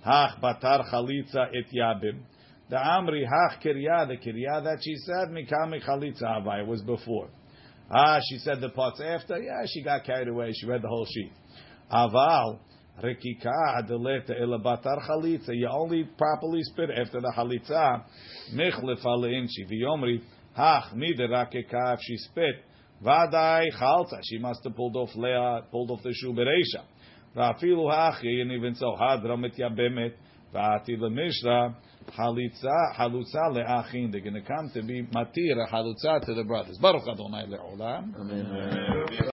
[0.04, 2.18] הך בתר חליצה את יבם.
[2.71, 7.27] The Amri Hach the Kirya that she said, Mikami Chalitza Havai, was before.
[7.91, 9.37] Ah, she said the parts after.
[9.37, 10.53] Yeah, she got carried away.
[10.53, 11.33] She read the whole sheet.
[11.91, 12.59] Aval,
[13.03, 15.49] Rekika Adeleta Elabatar Chalitza.
[15.49, 18.05] You only properly spit after the Chalitza.
[18.53, 19.69] Michlef Aleinchi.
[19.69, 20.21] V'yomri,
[20.57, 22.55] Hach Miderakeka, if she spit.
[23.03, 24.21] Vadai Chalta.
[24.23, 26.85] She must have pulled off Leah, pulled off the shoe Bereisha.
[27.35, 30.13] Va'afilu Hachi, and even so, Hadra Mityabemet.
[30.55, 31.75] Va'ati Lemishra.
[32.17, 34.11] Halitza, halutza le'achin.
[34.11, 36.77] They're going to come to be matira halutza to the brothers.
[36.77, 38.15] Baruch Adonai le'olam.
[38.19, 39.17] Amen.